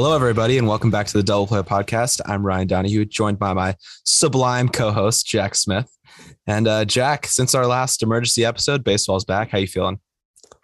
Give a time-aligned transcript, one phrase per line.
[0.00, 2.20] Hello, everybody, and welcome back to the Double Play Podcast.
[2.24, 3.74] I'm Ryan Donahue, joined by my
[4.04, 5.90] sublime co-host Jack Smith.
[6.46, 9.50] And uh, Jack, since our last emergency episode, baseball's back.
[9.50, 9.98] How you feeling?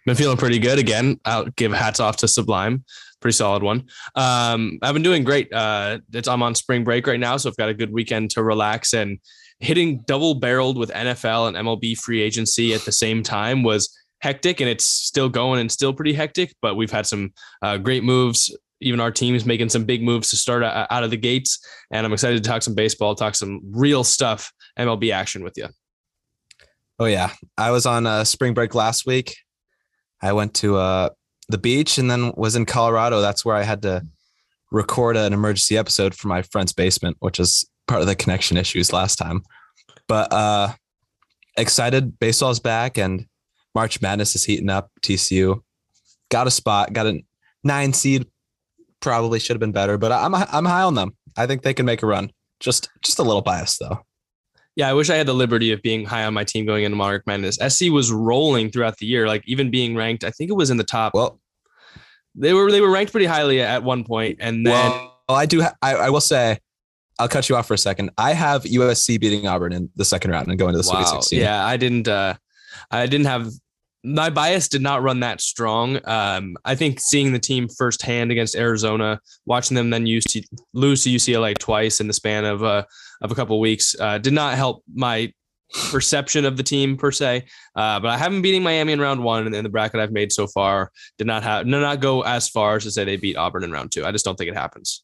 [0.06, 1.18] Been feeling pretty good again.
[1.24, 2.84] I'll give hats off to Sublime,
[3.20, 3.88] pretty solid one.
[4.14, 5.52] Um, I've been doing great.
[5.52, 8.42] Uh, it's I'm on spring break right now, so I've got a good weekend to
[8.44, 9.18] relax and
[9.58, 14.60] hitting double barreled with NFL and MLB free agency at the same time was hectic,
[14.60, 16.54] and it's still going and still pretty hectic.
[16.62, 20.30] But we've had some uh, great moves even our team is making some big moves
[20.30, 21.58] to start out of the gates.
[21.90, 25.68] And I'm excited to talk some baseball, talk some real stuff, MLB action with you.
[26.98, 29.36] Oh yeah, I was on uh, spring break last week.
[30.22, 31.10] I went to uh,
[31.48, 33.20] the beach and then was in Colorado.
[33.20, 34.06] That's where I had to
[34.70, 38.92] record an emergency episode for my friend's basement, which is part of the connection issues
[38.92, 39.42] last time.
[40.06, 40.72] But uh,
[41.56, 43.26] excited, baseball's back and
[43.74, 44.90] March Madness is heating up.
[45.02, 45.60] TCU
[46.30, 47.22] got a spot, got a
[47.62, 48.26] nine seed
[49.04, 51.16] probably should have been better, but I'm I'm high on them.
[51.36, 52.32] I think they can make a run.
[52.58, 54.00] Just just a little biased though.
[54.74, 56.96] Yeah, I wish I had the liberty of being high on my team going into
[56.96, 57.58] March Madness.
[57.68, 60.24] SC was rolling throughout the year, like even being ranked.
[60.24, 61.14] I think it was in the top.
[61.14, 61.38] Well,
[62.34, 65.62] they were they were ranked pretty highly at one point, and then well, I do.
[65.62, 66.58] Ha- I, I will say,
[67.20, 68.10] I'll cut you off for a second.
[68.18, 71.04] I have USC beating Auburn in the second round and going to the wow.
[71.04, 71.40] Sweet 16.
[71.40, 72.08] Yeah, I didn't.
[72.08, 72.34] uh
[72.90, 73.48] I didn't have
[74.04, 75.98] my bias did not run that strong.
[76.04, 80.42] Um, I think seeing the team firsthand against Arizona, watching them then use to,
[80.74, 82.84] lose to UCLA twice in the span of uh,
[83.22, 85.32] of a couple of weeks, uh, did not help my
[85.90, 87.44] perception of the team per se.
[87.74, 90.46] Uh, but I haven't beating Miami in round one, and the bracket I've made so
[90.46, 93.64] far did not have did not go as far as to say they beat Auburn
[93.64, 94.04] in round two.
[94.04, 95.03] I just don't think it happens.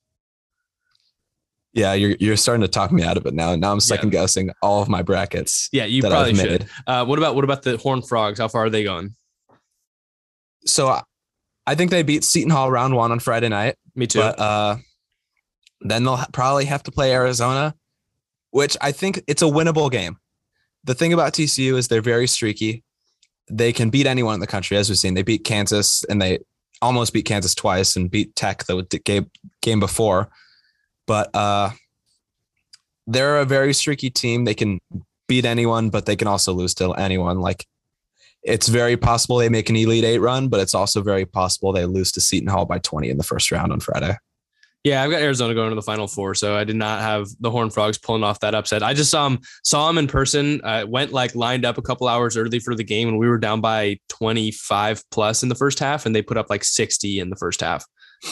[1.73, 3.55] Yeah, you're you're starting to talk me out of it now.
[3.55, 4.21] Now I'm second yeah.
[4.21, 5.69] guessing all of my brackets.
[5.73, 6.67] Yeah, you probably should.
[6.87, 8.41] Uh, what about what about the Horn Frogs?
[8.41, 9.15] How far are they going?
[10.67, 11.01] So,
[11.67, 13.77] I think they beat Seton Hall round one on Friday night.
[13.95, 14.19] Me too.
[14.19, 14.77] But uh,
[15.81, 17.75] then they'll probably have to play Arizona,
[18.51, 20.19] which I think it's a winnable game.
[20.85, 22.83] The thing about TCU is they're very streaky.
[23.49, 25.15] They can beat anyone in the country, as we've seen.
[25.15, 26.41] They beat Kansas and they
[26.83, 29.31] almost beat Kansas twice and beat Tech the game
[29.63, 30.31] game before
[31.11, 31.71] but uh,
[33.09, 34.45] they're a very streaky team.
[34.45, 34.79] They can
[35.27, 37.41] beat anyone, but they can also lose to anyone.
[37.41, 37.67] Like
[38.45, 41.85] it's very possible they make an Elite Eight run, but it's also very possible they
[41.85, 44.17] lose to Seton Hall by 20 in the first round on Friday.
[44.85, 47.51] Yeah, I've got Arizona going to the Final Four, so I did not have the
[47.51, 48.85] Horn Frogs pulling off that upset.
[48.85, 50.61] I just saw them, saw them in person.
[50.63, 53.37] I went like lined up a couple hours early for the game, and we were
[53.37, 57.31] down by 25 plus in the first half, and they put up like 60 in
[57.31, 57.85] the first half.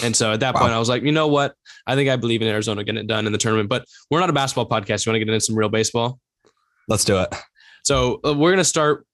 [0.05, 0.61] And so at that wow.
[0.61, 1.55] point, I was like, you know what?
[1.89, 3.69] I think I believe in Arizona getting it done in the tournament.
[3.69, 5.05] But we're not a basketball podcast.
[5.05, 6.21] You want to get into some real baseball?
[6.87, 7.35] Let's do it.
[7.83, 9.07] So uh, we're going to start.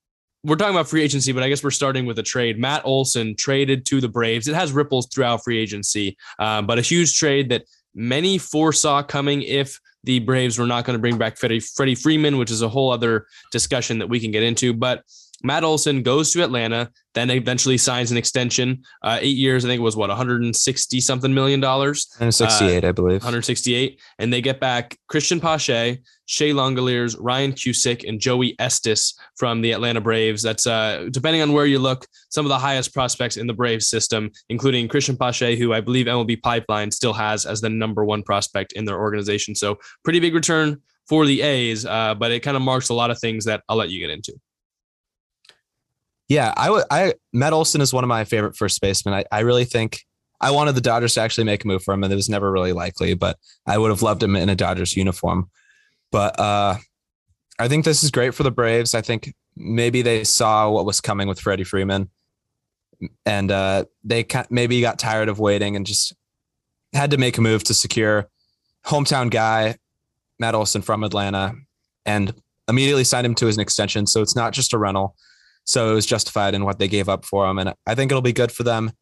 [0.42, 2.58] We're talking about free agency, but I guess we're starting with a trade.
[2.58, 4.46] Matt Olson traded to the Braves.
[4.46, 7.64] It has ripples throughout free agency, um, but a huge trade that
[7.94, 12.36] many foresaw coming if the Braves were not going to bring back Freddie, Freddie Freeman,
[12.36, 14.74] which is a whole other discussion that we can get into.
[14.74, 15.02] But
[15.44, 18.82] Matt Olson goes to Atlanta, then eventually signs an extension.
[19.02, 22.08] Uh, eight years, I think it was what 160 something million dollars.
[22.14, 23.20] 168, uh, I believe.
[23.22, 29.60] 168, and they get back Christian Pache, Shea Langeliers, Ryan Cusick, and Joey Estes from
[29.60, 30.42] the Atlanta Braves.
[30.42, 33.86] That's uh, depending on where you look, some of the highest prospects in the Braves
[33.86, 38.22] system, including Christian Pache, who I believe MLB Pipeline still has as the number one
[38.22, 39.54] prospect in their organization.
[39.54, 43.10] So pretty big return for the A's, uh, but it kind of marks a lot
[43.10, 44.32] of things that I'll let you get into.
[46.28, 46.84] Yeah, I would.
[46.90, 49.14] I Matt Olson is one of my favorite first basemen.
[49.14, 50.00] I, I really think
[50.40, 52.50] I wanted the Dodgers to actually make a move for him, and it was never
[52.50, 53.14] really likely.
[53.14, 55.50] But I would have loved him in a Dodgers uniform.
[56.10, 56.76] But uh,
[57.58, 58.94] I think this is great for the Braves.
[58.94, 62.08] I think maybe they saw what was coming with Freddie Freeman,
[63.26, 66.14] and uh, they maybe got tired of waiting and just
[66.94, 68.28] had to make a move to secure
[68.86, 69.76] hometown guy
[70.38, 71.54] Matt Olson from Atlanta,
[72.06, 72.34] and
[72.68, 74.06] immediately signed him to his extension.
[74.06, 75.16] So it's not just a rental
[75.64, 77.58] so it was justified in what they gave up for him.
[77.58, 78.92] And I think it'll be good for them.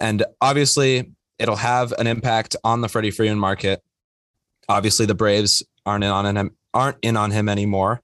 [0.00, 3.82] And obviously, it'll have an impact on the Freddie Freeman market.
[4.68, 8.02] Obviously, the Braves aren't in on him aren't in on him anymore.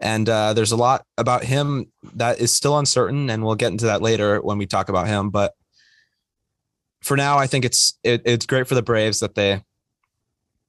[0.00, 3.84] And uh, there's a lot about him that is still uncertain, and we'll get into
[3.84, 5.30] that later when we talk about him.
[5.30, 5.54] But
[7.02, 9.62] for now, I think it's it, it's great for the Braves that they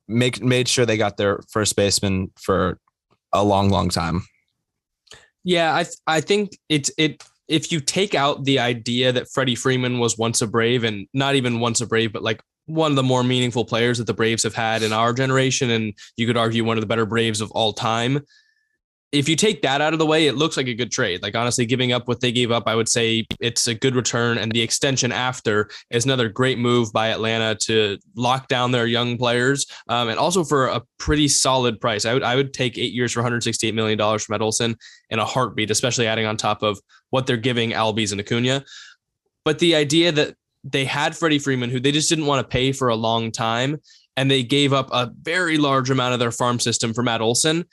[0.07, 2.77] make made sure they got their first baseman for
[3.31, 4.27] a long, long time.
[5.44, 9.56] Yeah, I th- I think it's it if you take out the idea that Freddie
[9.56, 12.95] Freeman was once a Brave and not even once a Brave, but like one of
[12.95, 16.38] the more meaningful players that the Braves have had in our generation, and you could
[16.38, 18.22] argue one of the better Braves of all time.
[19.13, 21.21] If you take that out of the way, it looks like a good trade.
[21.21, 24.39] Like honestly, giving up what they gave up, I would say it's a good return.
[24.39, 29.19] And the extension after is another great move by Atlanta to lock down their young
[29.19, 32.06] players, um, and also for a pretty solid price.
[32.06, 34.75] I would I would take eight years for 168 million dollars from Matt Olson
[35.12, 36.80] in a heartbeat, especially adding on top of
[37.12, 38.66] what they're giving Albies and Acuna.
[39.45, 42.71] But the idea that they had Freddie Freeman, who they just didn't want to pay
[42.71, 43.80] for a long time,
[44.18, 47.66] and they gave up a very large amount of their farm system for Matt Olson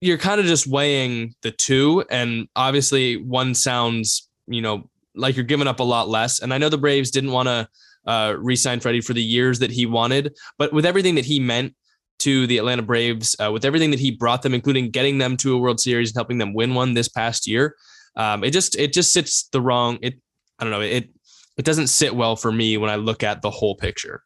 [0.00, 5.44] you're kind of just weighing the two and obviously one sounds you know like you're
[5.44, 6.40] giving up a lot less.
[6.40, 7.68] And i know the braves didn't want to
[8.06, 11.74] uh, re-sign freddie for the years that he wanted but with everything that he meant
[12.20, 15.52] to the atlanta braves uh, with everything that he brought them including getting them to
[15.54, 17.74] a world series and helping them win one this past year
[18.14, 20.14] um, it just it just sits the wrong it
[20.60, 21.10] i don't know it
[21.56, 24.22] it doesn't sit well for me when i look at the whole picture.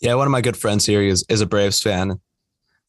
[0.00, 2.20] Yeah one of my good friends here is, is a braves fan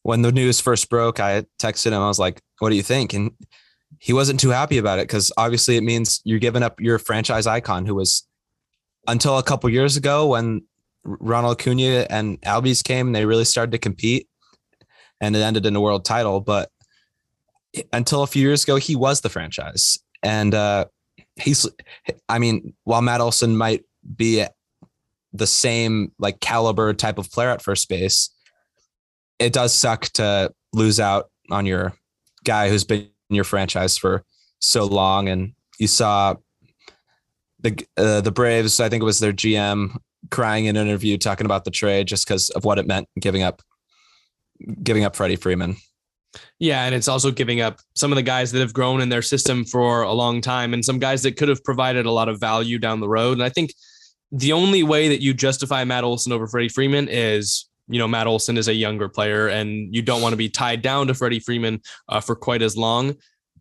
[0.02, 2.02] when the news first broke, I texted him.
[2.02, 3.32] I was like, "What do you think?" And
[3.98, 7.46] he wasn't too happy about it because obviously it means you're giving up your franchise
[7.46, 8.26] icon, who was
[9.06, 10.62] until a couple years ago when
[11.04, 14.28] Ronald Acuna and Albies came, they really started to compete,
[15.20, 16.40] and it ended in a world title.
[16.40, 16.70] But
[17.92, 20.86] until a few years ago, he was the franchise, and uh,
[21.36, 21.66] he's.
[22.28, 23.84] I mean, while Matt Olson might
[24.16, 24.44] be
[25.32, 28.30] the same like caliber type of player at first base
[29.38, 31.94] it does suck to lose out on your
[32.44, 34.24] guy who's been in your franchise for
[34.60, 35.28] so long.
[35.28, 36.36] And you saw
[37.60, 39.96] the uh, the Braves, I think it was their GM
[40.30, 43.42] crying in an interview talking about the trade just because of what it meant giving
[43.42, 43.62] up
[44.82, 45.76] giving up Freddie Freeman.
[46.58, 49.22] Yeah, and it's also giving up some of the guys that have grown in their
[49.22, 52.38] system for a long time and some guys that could have provided a lot of
[52.38, 53.32] value down the road.
[53.32, 53.72] And I think
[54.30, 58.26] the only way that you justify Matt Olson over Freddie Freeman is you know, Matt
[58.26, 61.40] Olson is a younger player and you don't want to be tied down to Freddie
[61.40, 63.16] Freeman uh, for quite as long.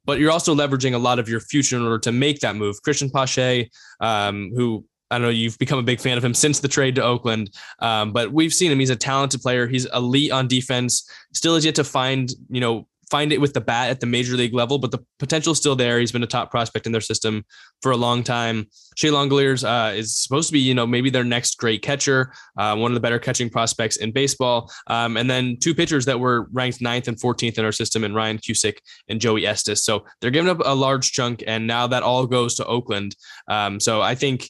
[0.05, 2.81] But you're also leveraging a lot of your future in order to make that move.
[2.81, 3.69] Christian Pache,
[3.99, 6.95] um, who I don't know, you've become a big fan of him since the trade
[6.95, 8.79] to Oakland, um, but we've seen him.
[8.79, 9.65] He's a talented player.
[9.65, 11.09] He's elite on defense.
[11.33, 14.35] Still has yet to find, you know, find it with the bat at the major
[14.35, 15.99] league level, but the potential is still there.
[15.99, 17.45] He's been a top prospect in their system
[17.81, 18.67] for a long time.
[18.95, 22.75] Shea Langeliers uh, is supposed to be, you know, maybe their next great catcher, uh,
[22.75, 24.71] one of the better catching prospects in baseball.
[24.87, 28.15] Um, and then two pitchers that were ranked ninth and 14th in our system, and
[28.15, 28.77] Ryan Cusick
[29.07, 29.83] and Joey Estes.
[29.83, 33.15] So they're giving up a large chunk, and now that all goes to Oakland.
[33.47, 34.49] Um, so I think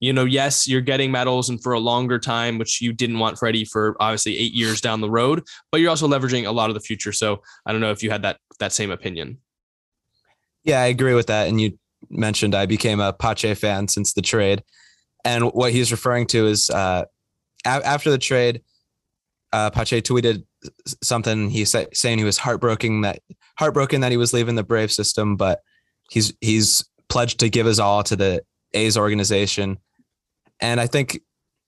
[0.00, 3.38] you know, yes, you're getting Matt Olson for a longer time, which you didn't want
[3.38, 6.74] Freddie for obviously eight years down the road, but you're also leveraging a lot of
[6.74, 7.12] the future.
[7.12, 9.38] So I don't know if you had that that same opinion.
[10.64, 11.48] Yeah, I agree with that.
[11.48, 11.78] And you
[12.10, 14.62] mentioned I became a Pache fan since the trade,
[15.24, 17.04] and what he's referring to is uh,
[17.64, 18.62] a- after the trade,
[19.52, 20.44] uh, Pache tweeted
[21.02, 21.48] something.
[21.48, 23.20] He said saying he was heartbroken that
[23.58, 25.62] heartbroken that he was leaving the Brave system, but
[26.10, 28.42] he's he's pledged to give his all to the
[28.74, 29.78] A's organization
[30.60, 31.20] and I think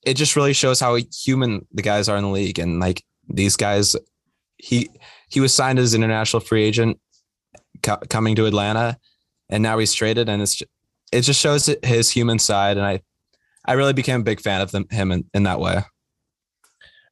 [0.04, 2.58] it just really shows how human the guys are in the league.
[2.58, 3.96] And like these guys,
[4.56, 4.90] he
[5.28, 6.98] he was signed as an international free agent
[7.82, 8.98] co- coming to Atlanta,
[9.48, 10.62] and now he's traded, and it's
[11.12, 12.76] it just shows his human side.
[12.76, 13.00] And I
[13.64, 15.82] I really became a big fan of them, him in, in that way.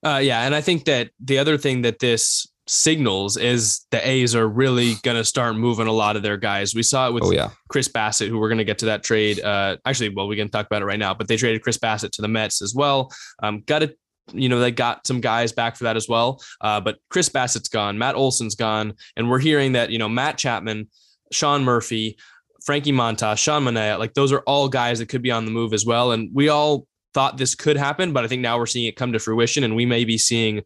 [0.05, 4.35] Uh, yeah, and I think that the other thing that this signals is the A's
[4.35, 6.75] are really going to start moving a lot of their guys.
[6.75, 7.51] We saw it with oh, yeah.
[7.69, 9.41] Chris Bassitt, who we're going to get to that trade.
[9.41, 12.11] Uh, actually, well, we can talk about it right now, but they traded Chris Bassitt
[12.13, 13.13] to the Mets as well.
[13.43, 13.99] Um, got it.
[14.33, 16.43] You know, they got some guys back for that as well.
[16.61, 20.37] Uh, but Chris Bassitt's gone, Matt Olson's gone, and we're hearing that, you know, Matt
[20.37, 20.89] Chapman,
[21.31, 22.17] Sean Murphy,
[22.65, 25.73] Frankie Montas, Sean Manaea, like those are all guys that could be on the move
[25.73, 26.11] as well.
[26.11, 29.13] And we all thought this could happen, but I think now we're seeing it come
[29.13, 30.63] to fruition, and we may be seeing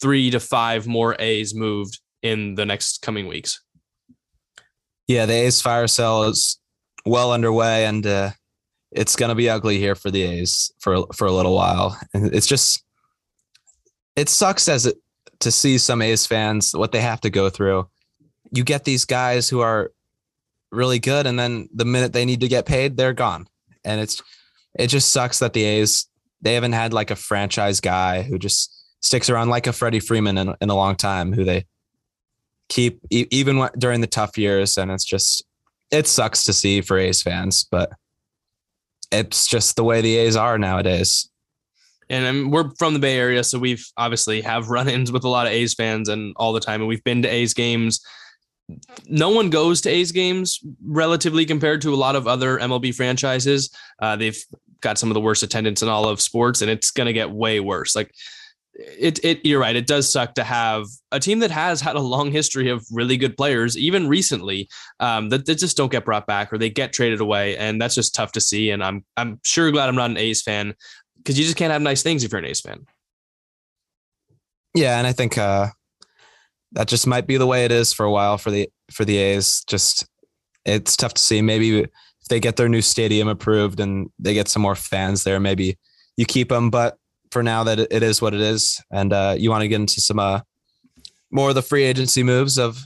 [0.00, 3.60] three to five more A's moved in the next coming weeks.
[5.06, 6.58] Yeah, the A's fire sale is
[7.04, 8.30] well underway, and uh,
[8.92, 11.98] it's going to be ugly here for the A's for for a little while.
[12.14, 12.84] And it's just
[14.16, 14.96] it sucks as it
[15.40, 17.88] to see some A's fans what they have to go through.
[18.52, 19.92] You get these guys who are
[20.70, 23.46] really good, and then the minute they need to get paid, they're gone.
[23.84, 24.22] And it's
[24.78, 26.06] it just sucks that the A's
[26.40, 30.38] they haven't had like a franchise guy who just sticks around like a Freddie Freeman
[30.38, 31.66] in, in a long time, who they
[32.68, 34.78] keep e- even during the tough years.
[34.78, 35.44] And it's just,
[35.90, 37.90] it sucks to see for A's fans, but
[39.10, 41.28] it's just the way the A's are nowadays.
[42.08, 45.28] And I mean, we're from the Bay Area, so we've obviously have run-ins with a
[45.28, 48.04] lot of A's fans and all the time, and we've been to A's games.
[49.06, 53.70] No one goes to A's games relatively compared to a lot of other MLB franchises.
[54.00, 54.40] Uh, they've
[54.80, 57.30] got some of the worst attendance in all of sports, and it's going to get
[57.30, 57.94] way worse.
[57.94, 58.12] Like
[58.80, 59.76] it, it you're right.
[59.76, 63.16] It does suck to have a team that has had a long history of really
[63.16, 64.68] good players, even recently,
[65.00, 67.94] um, that, that just don't get brought back or they get traded away, and that's
[67.94, 68.70] just tough to see.
[68.70, 70.74] And I'm I'm sure glad I'm not an A's fan
[71.18, 72.86] because you just can't have nice things if you're an A's fan.
[74.74, 75.68] Yeah, and I think uh,
[76.72, 79.18] that just might be the way it is for a while for the for the
[79.18, 79.62] A's.
[79.66, 80.06] Just
[80.64, 81.42] it's tough to see.
[81.42, 81.90] Maybe if
[82.28, 85.78] they get their new stadium approved and they get some more fans there, maybe
[86.16, 86.70] you keep them.
[86.70, 86.96] But
[87.30, 90.00] for now, that it is what it is, and uh, you want to get into
[90.00, 90.40] some uh,
[91.30, 92.82] more of the free agency moves of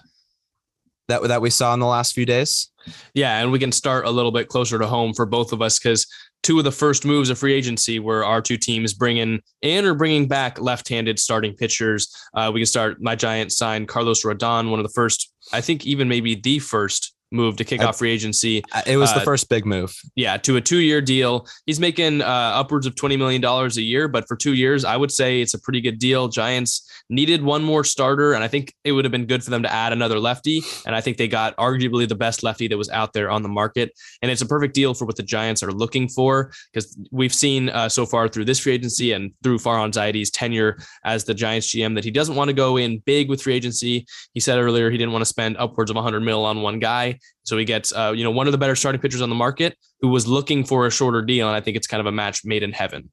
[1.09, 2.71] that that we saw in the last few days.
[3.15, 5.79] Yeah, and we can start a little bit closer to home for both of us
[5.79, 6.07] because
[6.43, 9.95] two of the first moves of free agency were our two teams bringing in or
[9.95, 12.15] bringing back left-handed starting pitchers.
[12.35, 13.01] Uh, we can start.
[13.01, 17.14] My Giants signed Carlos Rodon, one of the first, I think, even maybe the first
[17.33, 18.63] move to kick off free agency.
[18.87, 19.95] It was uh, the first big move.
[20.15, 21.47] Yeah, to a two-year deal.
[21.67, 24.97] He's making uh, upwards of twenty million dollars a year, but for two years, I
[24.97, 26.29] would say it's a pretty good deal.
[26.29, 29.63] Giants needed one more starter, and I think it would have been good for them
[29.63, 30.63] to add another lefty.
[30.87, 33.49] And I think they got arguably the best lefty that was out there on the
[33.49, 37.35] market, and it's a perfect deal for what the Giants are looking for because we've
[37.35, 41.35] seen uh, so far through this free agency and through Farhan Zaidi's tenure as the
[41.35, 44.07] Giants GM that he doesn't want to go in big with free agency.
[44.33, 47.14] He said earlier he didn't want to spend upwards of 100 mil on one guy.
[47.43, 49.77] So he gets, uh, you know, one of the better starting pitchers on the market
[50.01, 52.45] who was looking for a shorter deal, and I think it's kind of a match
[52.45, 53.11] made in heaven.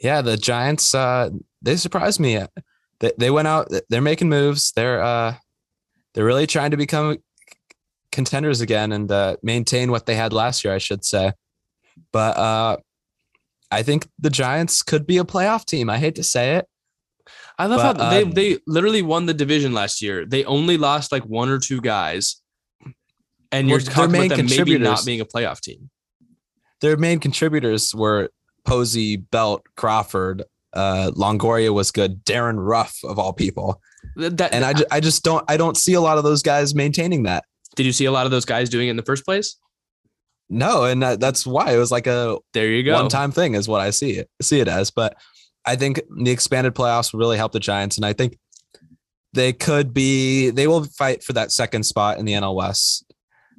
[0.00, 2.44] Yeah, the Giants, uh, they surprised me.
[3.00, 4.72] They, they went out, they're making moves.
[4.72, 5.36] They're uh,
[6.14, 7.18] they're really trying to become
[8.10, 11.32] contenders again and uh, maintain what they had last year, I should say.
[12.12, 12.76] But uh,
[13.70, 15.88] I think the Giants could be a playoff team.
[15.88, 16.66] I hate to say it.
[17.58, 20.24] I love but, how they, um, they literally won the division last year.
[20.24, 22.40] They only lost like one or two guys.
[23.50, 25.90] And you're talking about them maybe not being a playoff team.
[26.80, 28.30] Their main contributors were
[28.64, 30.42] Posey, Belt, Crawford,
[30.72, 32.24] uh, Longoria was good.
[32.24, 33.80] Darin Ruf of all people.
[34.16, 37.24] That, and I, I just don't I don't see a lot of those guys maintaining
[37.24, 37.44] that.
[37.76, 39.56] Did you see a lot of those guys doing it in the first place?
[40.50, 43.54] No, and that, that's why it was like a there you go one time thing
[43.54, 44.90] is what I see it see it as.
[44.90, 45.16] But
[45.64, 48.38] I think the expanded playoffs will really help the Giants, and I think
[49.32, 53.04] they could be they will fight for that second spot in the NL West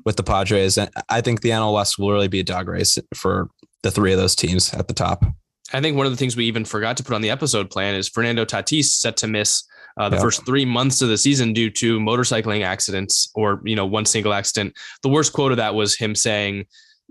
[0.06, 2.98] with the Padres, and I think the NL West will really be a dog race
[3.16, 3.50] for
[3.84, 5.26] the three of those teams at the top.
[5.74, 7.96] I think one of the things we even forgot to put on the episode plan
[7.96, 9.64] is Fernando Tatis set to miss
[9.98, 10.24] uh, the yep.
[10.24, 14.34] first three months of the season due to motorcycling accidents or you know one single
[14.34, 14.74] accident.
[15.02, 16.66] The worst quote of that was him saying,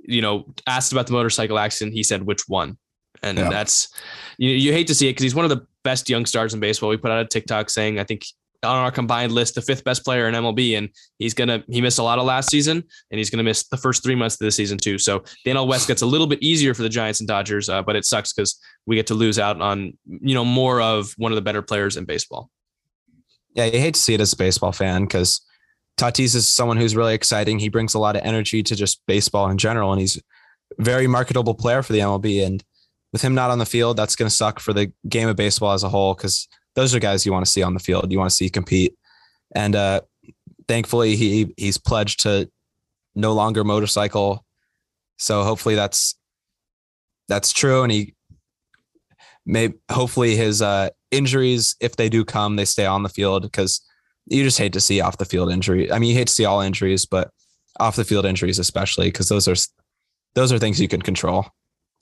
[0.04, 2.76] you know, asked about the motorcycle accident, he said which one,
[3.22, 3.50] and yep.
[3.50, 3.88] that's
[4.38, 6.60] you, you hate to see it because he's one of the best young stars in
[6.60, 6.90] baseball.
[6.90, 8.24] We put out a TikTok saying I think
[8.64, 10.88] on our combined list, the fifth best player in MLB, and
[11.18, 14.02] he's gonna he missed a lot of last season, and he's gonna miss the first
[14.02, 14.98] three months of the season too.
[14.98, 17.82] So the NL West gets a little bit easier for the Giants and Dodgers, uh,
[17.82, 21.32] but it sucks because we get to lose out on you know more of one
[21.32, 22.50] of the better players in baseball.
[23.54, 25.40] Yeah, you hate to see it as a baseball fan because
[25.98, 27.58] Tatis is someone who's really exciting.
[27.58, 31.06] He brings a lot of energy to just baseball in general, and he's a very
[31.06, 32.46] marketable player for the MLB.
[32.46, 32.64] And
[33.12, 35.72] with him not on the field, that's going to suck for the game of baseball
[35.72, 38.10] as a whole because those are guys you want to see on the field.
[38.10, 38.94] You want to see compete.
[39.54, 40.00] And uh,
[40.66, 42.50] thankfully, he he's pledged to
[43.14, 44.44] no longer motorcycle.
[45.18, 46.16] So hopefully that's
[47.28, 48.14] that's true, and he
[49.44, 53.80] may hopefully his uh, injuries, if they do come, they stay on the field because
[54.26, 55.92] you just hate to see off the field injury.
[55.92, 57.30] I mean, you hate to see all injuries, but
[57.80, 59.56] off the field injuries especially because those are
[60.34, 61.46] those are things you can control.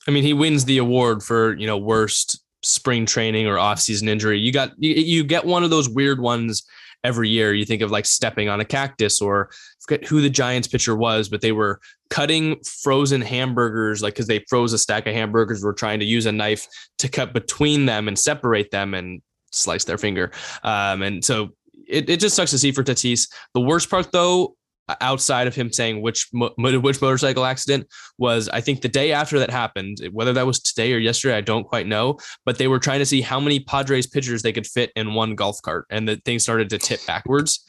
[0.09, 4.39] I mean, he wins the award for you know worst spring training or off-season injury.
[4.39, 6.65] You got you, you get one of those weird ones
[7.03, 7.55] every year.
[7.55, 11.29] You think of like stepping on a cactus or forget who the Giants pitcher was,
[11.29, 11.81] but they were
[12.11, 16.27] cutting frozen hamburgers, like because they froze a stack of hamburgers, were trying to use
[16.27, 16.67] a knife
[16.99, 20.31] to cut between them and separate them and slice their finger.
[20.63, 21.51] Um, and so
[21.89, 23.29] it, it just sucks to see for Tatis.
[23.55, 24.57] The worst part though
[25.01, 27.87] outside of him saying which which motorcycle accident
[28.19, 29.99] was I think the day after that happened.
[30.13, 32.19] Whether that was today or yesterday I don't quite know.
[32.45, 35.35] But they were trying to see how many Padres pitchers they could fit in one
[35.35, 37.65] golf cart and the thing started to tip backwards.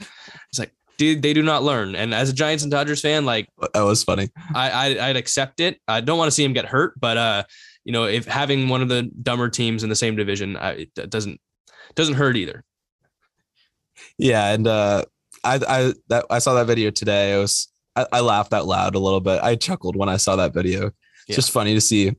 [0.49, 1.95] It's like dude they do not learn.
[1.95, 4.29] And as a Giants and Dodgers fan like that was funny.
[4.53, 5.79] I, I would accept it.
[5.87, 7.43] I don't want to see him get hurt but uh
[7.83, 11.09] you know if having one of the dumber teams in the same division I, it
[11.09, 11.39] doesn't
[11.95, 12.63] doesn't hurt either.
[14.17, 15.05] Yeah and uh
[15.43, 17.33] I I that I saw that video today.
[17.33, 19.41] It was I, I laughed out loud a little bit.
[19.43, 20.87] I chuckled when I saw that video.
[20.87, 20.95] It's
[21.27, 21.35] yeah.
[21.35, 22.15] just funny to see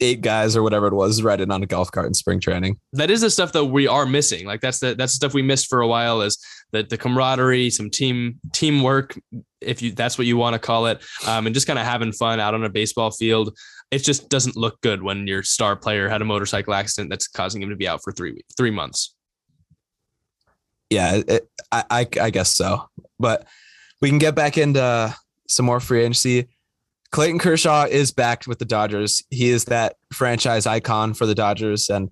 [0.00, 2.78] eight guys or whatever it was riding on a golf cart in spring training.
[2.92, 4.46] That is the stuff that we are missing.
[4.46, 6.38] Like that's the that's the stuff we missed for a while is
[6.72, 9.18] that the camaraderie, some team teamwork,
[9.60, 12.12] if you that's what you want to call it, um, and just kind of having
[12.12, 13.56] fun out on a baseball field.
[13.90, 17.60] It just doesn't look good when your star player had a motorcycle accident that's causing
[17.60, 19.16] him to be out for three weeks, three months.
[20.90, 22.88] Yeah, it, I, I I guess so.
[23.18, 23.46] But
[24.00, 25.14] we can get back into
[25.48, 26.48] some more free agency.
[27.12, 29.22] Clayton Kershaw is back with the Dodgers.
[29.30, 32.10] He is that franchise icon for the Dodgers, and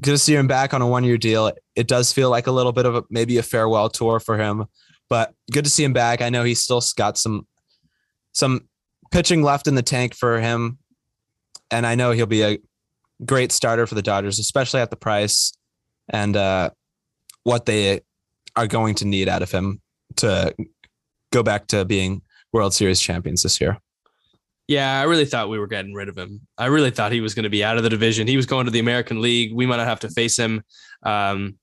[0.00, 1.52] good to see him back on a one-year deal.
[1.74, 4.66] It does feel like a little bit of a, maybe a farewell tour for him,
[5.08, 6.22] but good to see him back.
[6.22, 7.46] I know he's still got some
[8.32, 8.68] some
[9.10, 10.78] pitching left in the tank for him,
[11.70, 12.58] and I know he'll be a
[13.24, 15.52] great starter for the Dodgers, especially at the price
[16.08, 16.70] and uh,
[17.42, 18.02] what they
[18.58, 19.80] are going to need out of him
[20.16, 20.54] to
[21.32, 22.22] go back to being
[22.52, 23.78] World Series champions this year.
[24.66, 26.40] Yeah, I really thought we were getting rid of him.
[26.58, 28.26] I really thought he was going to be out of the division.
[28.26, 29.54] He was going to the American League.
[29.54, 30.62] We might not have to face him.
[31.04, 31.58] Um,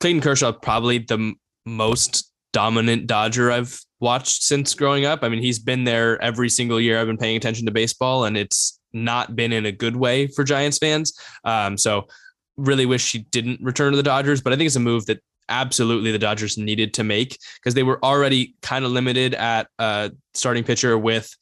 [0.00, 1.34] Clayton Kershaw, probably the
[1.66, 5.20] most dominant Dodger I've watched since growing up.
[5.22, 8.36] I mean, he's been there every single year I've been paying attention to baseball, and
[8.36, 11.12] it's not been in a good way for Giants fans.
[11.44, 12.08] Um, so,
[12.56, 15.20] really wish he didn't return to the Dodgers, but I think it's a move that
[15.48, 20.10] absolutely the Dodgers needed to make because they were already kind of limited at uh,
[20.34, 21.34] starting pitcher with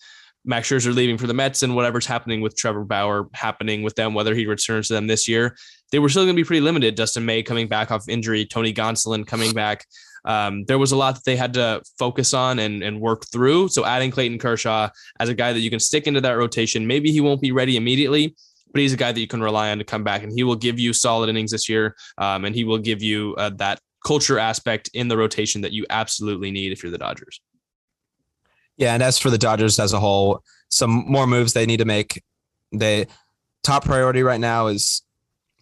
[0.44, 4.14] Max Scherzer leaving for the Mets and whatever's happening with Trevor Bauer happening with them,
[4.14, 5.56] whether he returns to them this year,
[5.92, 6.94] they were still going to be pretty limited.
[6.94, 9.84] Dustin May coming back off injury, Tony Gonsolin coming back.
[10.24, 13.68] Um, there was a lot that they had to focus on and, and work through.
[13.68, 17.10] So adding Clayton Kershaw as a guy that you can stick into that rotation, maybe
[17.10, 18.34] he won't be ready immediately,
[18.72, 20.56] but he's a guy that you can rely on to come back and he will
[20.56, 21.96] give you solid innings this year.
[22.18, 25.86] Um, and he will give you uh, that culture aspect in the rotation that you
[25.90, 27.40] absolutely need if you're the Dodgers.
[28.76, 31.84] Yeah, and as for the Dodgers as a whole, some more moves they need to
[31.84, 32.22] make.
[32.72, 33.06] They
[33.62, 35.02] top priority right now is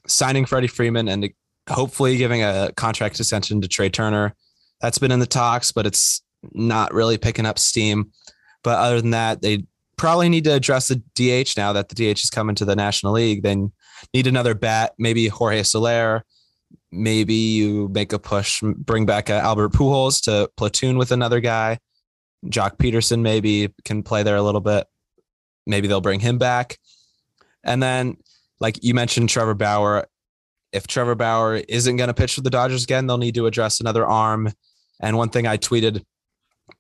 [0.07, 1.29] signing Freddie Freeman and
[1.69, 4.35] hopefully giving a contract extension to Trea Turner.
[4.81, 8.13] That's been in the talks, but it's not really picking up steam.
[8.63, 9.65] But other than that, they
[9.97, 13.13] probably need to address the DH now that the DH is coming to the National
[13.13, 13.43] League.
[13.43, 13.73] Then
[14.15, 16.25] need another bat, maybe Jorge Soler.
[16.91, 21.79] Maybe you make a push, bring back Albert Pujols to platoon with another guy.
[22.47, 24.87] Joc Pederson maybe can play there a little bit.
[25.67, 26.79] Maybe they'll bring him back.
[27.63, 28.17] And then,
[28.61, 30.07] like you mentioned, Trevor Bauer.
[30.73, 33.81] If Trevor Bauer isn't going to pitch for the Dodgers again, they'll need to address
[33.81, 34.53] another arm.
[35.01, 36.05] And one thing I tweeted,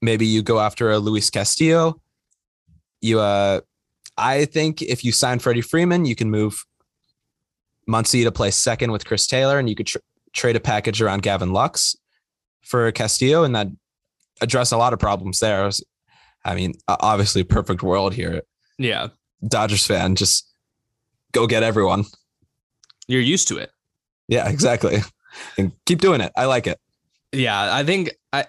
[0.00, 2.00] maybe you go after a Luis Castillo.
[3.00, 3.60] You, uh,
[4.16, 6.64] I think if you sign Freddie Freeman, you can move
[7.88, 9.98] Muncy to play second with Chris Taylor, and you could tr-
[10.32, 11.96] trade a package around Gavin Lux
[12.62, 13.68] for Castillo, and that
[14.40, 15.70] address a lot of problems there.
[16.44, 18.42] I mean, obviously, perfect world here.
[18.78, 19.08] Yeah.
[19.46, 20.48] Dodgers fan, just
[21.32, 22.04] go get everyone.
[23.06, 23.70] You're used to it.
[24.28, 24.98] Yeah, exactly.
[25.56, 26.32] And keep doing it.
[26.36, 26.78] I like it.
[27.32, 28.46] Yeah, I think I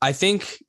[0.00, 0.62] I think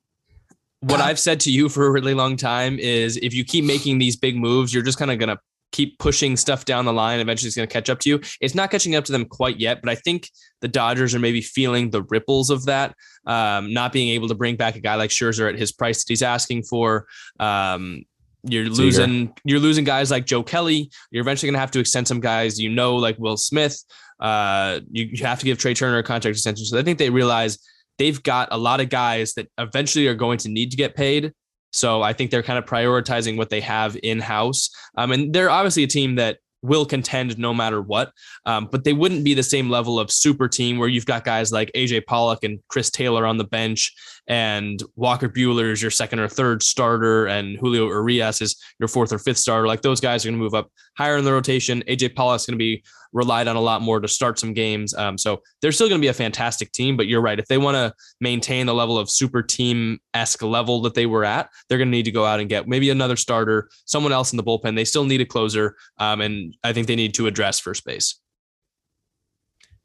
[0.80, 3.98] what I've said to you for a really long time is if you keep making
[3.98, 5.38] these big moves, you're just kind of going to
[5.72, 7.20] keep pushing stuff down the line.
[7.20, 8.20] Eventually, it's going to catch up to you.
[8.40, 11.40] It's not catching up to them quite yet, but I think the Dodgers are maybe
[11.40, 12.94] feeling the ripples of that.
[13.26, 16.10] Um, not being able to bring back a guy like Scherzer at his price that
[16.10, 17.06] he's asking for.
[17.40, 18.04] Um,
[18.48, 20.90] you're losing you're losing guys like Joe Kelly.
[21.10, 23.82] You're eventually going to have to extend some guys you know like Will Smith.
[24.20, 26.64] Uh, you, you have to give Trea Turner a contract extension.
[26.64, 27.58] So I think they realize
[27.98, 31.32] they've got a lot of guys that eventually are going to need to get paid.
[31.76, 34.70] So I think they're kind of prioritizing what they have in house.
[34.96, 38.12] Um, and they're obviously a team that will contend no matter what.
[38.46, 41.52] Um, but they wouldn't be the same level of super team where you've got guys
[41.52, 43.92] like AJ Pollock and Chris Taylor on the bench,
[44.26, 49.12] and Walker Buehler is your second or third starter, and Julio Urias is your fourth
[49.12, 49.66] or fifth starter.
[49.66, 51.84] Like those guys are going to move up higher in the rotation.
[51.88, 52.82] AJ Pollock's going to be
[53.16, 54.94] relied on a lot more to start some games.
[54.94, 56.96] Um, so they're still going to be a fantastic team.
[56.96, 57.38] But you're right.
[57.38, 61.24] If they want to maintain the level of super team esque level that they were
[61.24, 64.32] at, they're going to need to go out and get maybe another starter, someone else
[64.32, 64.76] in the bullpen.
[64.76, 65.76] They still need a closer.
[65.98, 68.20] Um, and I think they need to address first base.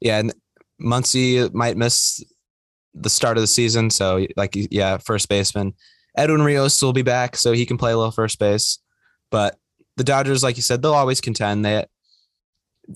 [0.00, 0.18] Yeah.
[0.18, 0.34] And
[0.80, 2.22] Muncy might miss
[2.94, 3.88] the start of the season.
[3.88, 5.72] So, like, yeah, first baseman.
[6.18, 8.78] Edwin Rios will be back, so he can play a little first base.
[9.30, 9.56] But
[9.96, 11.64] the Dodgers, like you said, they'll always contend.
[11.64, 11.86] They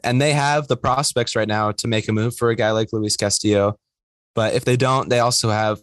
[0.02, 2.92] and they have the prospects right now to make a move for a guy like
[2.92, 3.78] Luis Castillo.
[4.34, 5.80] But if they don't, they also have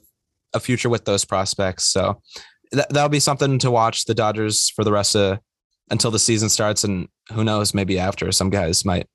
[0.54, 1.86] a future with those prospects.
[1.86, 2.22] So
[2.72, 5.40] that, that'll be something to watch the Dodgers for the rest of
[5.90, 6.84] until the season starts.
[6.84, 9.08] And who knows, maybe after some guys might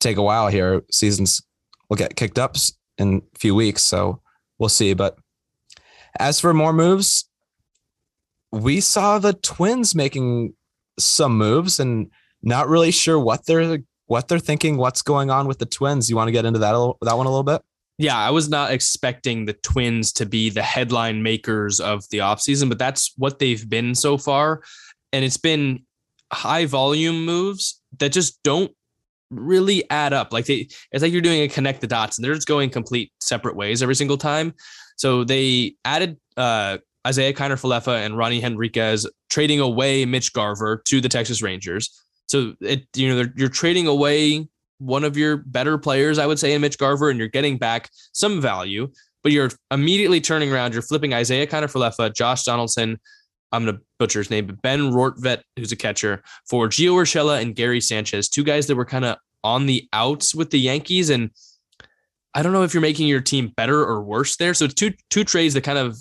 [0.00, 0.82] take a while here.
[0.90, 1.42] Seasons
[1.88, 2.56] will get kicked up
[2.98, 3.82] in a few weeks.
[3.82, 4.20] So
[4.58, 4.94] we'll see.
[4.94, 5.18] But
[6.18, 7.28] as for more moves,
[8.52, 10.54] we saw the Twins making
[10.98, 12.10] some moves and
[12.42, 16.10] not really sure what they're what they're thinking, what's going on with the Twins.
[16.10, 17.62] You want to get into that that one a little bit?
[17.96, 22.68] Yeah, I was not expecting the Twins to be the headline makers of the offseason,
[22.68, 24.62] but that's what they've been so far.
[25.12, 25.84] And it's been
[26.32, 28.72] high volume moves that just don't
[29.30, 30.32] really add up.
[30.32, 33.12] Like they, it's like you're doing a connect the dots and they're just going complete
[33.20, 34.54] separate ways every single time.
[34.96, 41.00] So they added uh, Isiah Kiner Falefa and Ronny Henriquez trading away Mitch Garver to
[41.00, 42.03] the Texas Rangers.
[42.34, 46.52] So it, you know, you're trading away one of your better players, I would say,
[46.52, 48.90] in Mitch Garver, and you're getting back some value,
[49.22, 50.72] but you're immediately turning around.
[50.72, 52.98] You're flipping Isiah Kiner Falefa, Josh Donaldson.
[53.52, 57.54] I'm to butcher his name, but Ben Rortvedt, who's a catcher, for Gio Urshela and
[57.54, 61.10] Gary Sanchez, two guys that were kind of on the outs with the Yankees.
[61.10, 61.30] And
[62.34, 64.54] I don't know if you're making your team better or worse there.
[64.54, 65.96] So two two trades that kind of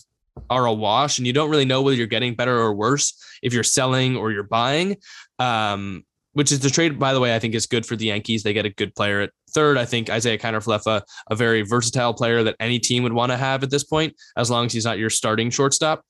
[0.50, 3.54] are a wash, and you don't really know whether you're getting better or worse if
[3.54, 4.98] you're selling or you're buying.
[5.38, 8.44] Um, which is the trade, by the way, I think is good for the Yankees.
[8.44, 9.78] They get a good player at third.
[9.78, 13.64] I think Isiah Kiner a very versatile player that any team would want to have
[13.64, 16.04] at this point, as long as he's not your starting shortstop.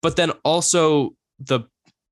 [0.00, 1.60] But then also the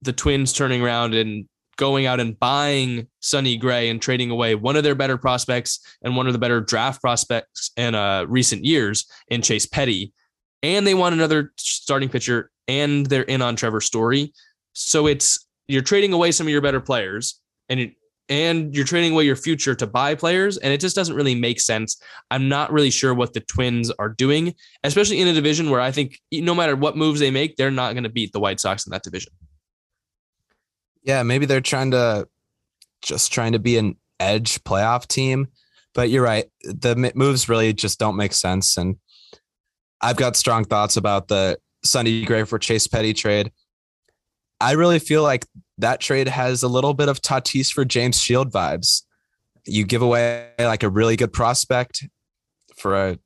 [0.02, 4.76] the Twins turning around and going out and buying Sonny Gray and trading away one
[4.76, 9.06] of their better prospects and one of the better draft prospects in uh, recent years
[9.28, 10.12] in Chase Petty.
[10.62, 14.32] And they want another starting pitcher and they're in on Trevor Story.
[14.74, 17.92] So it's you're trading away some of your better players and it,
[18.28, 21.60] and you're trading away your future to buy players and it just doesn't really make
[21.60, 22.00] sense.
[22.30, 24.54] I'm not really sure what the Twins are doing,
[24.84, 27.94] especially in a division where I think no matter what moves they make, they're not
[27.94, 29.32] going to beat the White Sox in that division.
[31.02, 32.28] Yeah, maybe they're trying to
[33.02, 35.48] just trying to be an edge playoff team.
[35.92, 36.46] But you're right.
[36.62, 38.76] The moves really just don't make sense.
[38.76, 38.96] And
[40.00, 43.50] I've got strong thoughts about the Sonny Gray for Chase Petty trade.
[44.60, 45.46] I really feel like
[45.78, 49.02] that trade has a little bit of Tatis for James Shield vibes.
[49.66, 52.06] You give away like a really good prospect
[52.76, 53.18] for a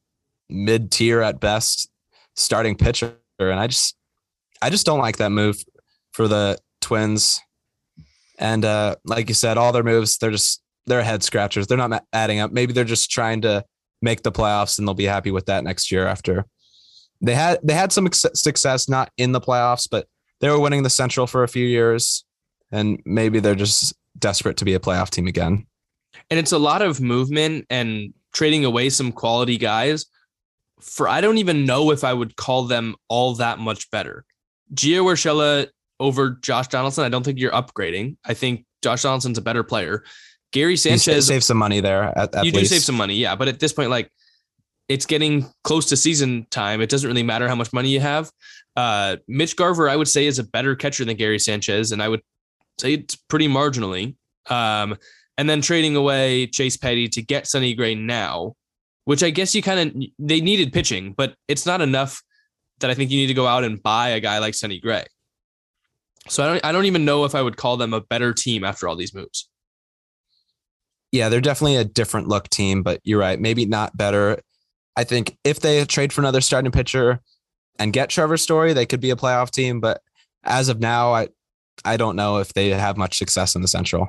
[0.49, 1.88] mid tier at best
[2.37, 3.16] starting pitcher.
[3.38, 3.97] And I just
[4.62, 5.62] I just don't like that move
[6.12, 7.40] for the Twins.
[8.38, 11.66] And uh, like you said, all their moves, they're just they're head scratchers.
[11.66, 12.53] They're not adding up.
[12.53, 13.64] Maybe they're just trying to
[14.03, 16.07] make the playoffs, and they'll be happy with that next year.
[16.07, 16.47] After
[17.20, 20.07] they had they had some success, not in the playoffs, but
[20.44, 22.22] they were winning the Central for a few years,
[22.70, 25.66] and maybe they're just desperate to be a playoff team again.
[26.30, 30.04] And it's a lot of movement and trading away some quality guys.
[30.83, 34.26] For I don't even know if I would call them all that much better.
[34.74, 38.18] Gio Urshela over Josh Donaldson, I don't think you're upgrading.
[38.26, 40.04] I think Josh Donaldson's a better player.
[40.52, 42.12] Gary Sanchez save some money there.
[42.18, 42.70] At, at you least.
[42.70, 43.35] do save some money, yeah.
[43.35, 44.11] But at this point, like
[44.90, 46.83] it's getting close to season time.
[46.83, 48.30] It doesn't really matter how much money you have.
[48.77, 52.09] Uh, Mitch Garver, I would say, is a better catcher than Gary Sanchez, and I
[52.09, 52.23] would
[52.79, 54.17] say it's pretty marginally.
[54.51, 54.97] Um,
[55.39, 58.55] and then trading away Chase Petty to get Sonny Gray now,
[59.05, 62.23] which I guess you kind of they needed pitching, but it's not enough
[62.81, 65.05] that I think you need to go out and buy a guy like Sonny Gray.
[66.29, 68.65] So I don't I don't even know if I would call them a better team
[68.65, 69.49] after all these moves.
[71.13, 73.39] Yeah, they're definitely a different look team, but you're right.
[73.39, 74.41] Maybe not better.
[74.97, 77.21] I think if they trade for another starting pitcher
[77.79, 79.81] and get Trevor Story, they could be a playoff team.
[79.81, 80.01] But
[80.45, 81.29] as of now, I
[81.85, 84.09] I don't know if they have much success in the Central.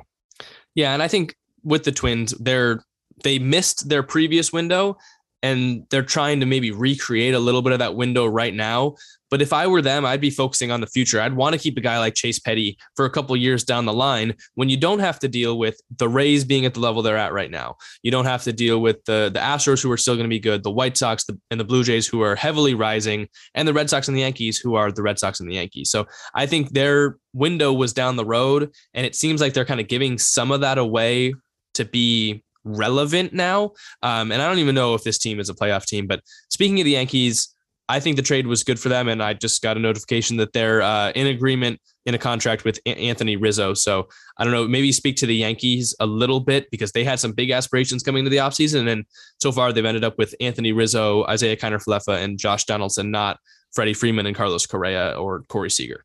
[0.74, 2.82] Yeah, and I think with the Twins, they're
[3.24, 4.96] they missed their previous window
[5.42, 8.94] and they're trying to maybe recreate a little bit of that window right now.
[9.30, 11.20] But if I were them, I'd be focusing on the future.
[11.20, 13.92] I'd want to keep a guy like Chase Petty for a couple years down the
[13.92, 17.16] line when you don't have to deal with the Rays being at the level they're
[17.16, 17.76] at right now.
[18.02, 20.38] You don't have to deal with the the Astros who are still going to be
[20.38, 23.74] good, the White Sox the, and the Blue Jays who are heavily rising, and the
[23.74, 25.90] Red Sox and the Yankees who are the Red Sox and the Yankees.
[25.90, 29.80] So I think their window was down the road, and it seems like they're kind
[29.80, 31.34] of giving some of that away
[31.74, 33.72] to be relevant now.
[34.02, 36.06] Um, and I don't even know if this team is a playoff team.
[36.06, 37.54] But speaking of the Yankees,
[37.88, 39.08] I think the trade was good for them.
[39.08, 42.80] And I just got a notification that they're uh, in agreement in a contract with
[42.86, 43.74] Anthony Rizzo.
[43.74, 47.20] So I don't know, maybe speak to the Yankees a little bit because they had
[47.20, 48.90] some big aspirations coming into the offseason.
[48.90, 49.04] And
[49.38, 53.38] so far they've ended up with Anthony Rizzo, Isiah Kiner Falefa, and Josh Donaldson, not
[53.72, 56.04] Freddie Freeman and Carlos Correa or Corey Seager.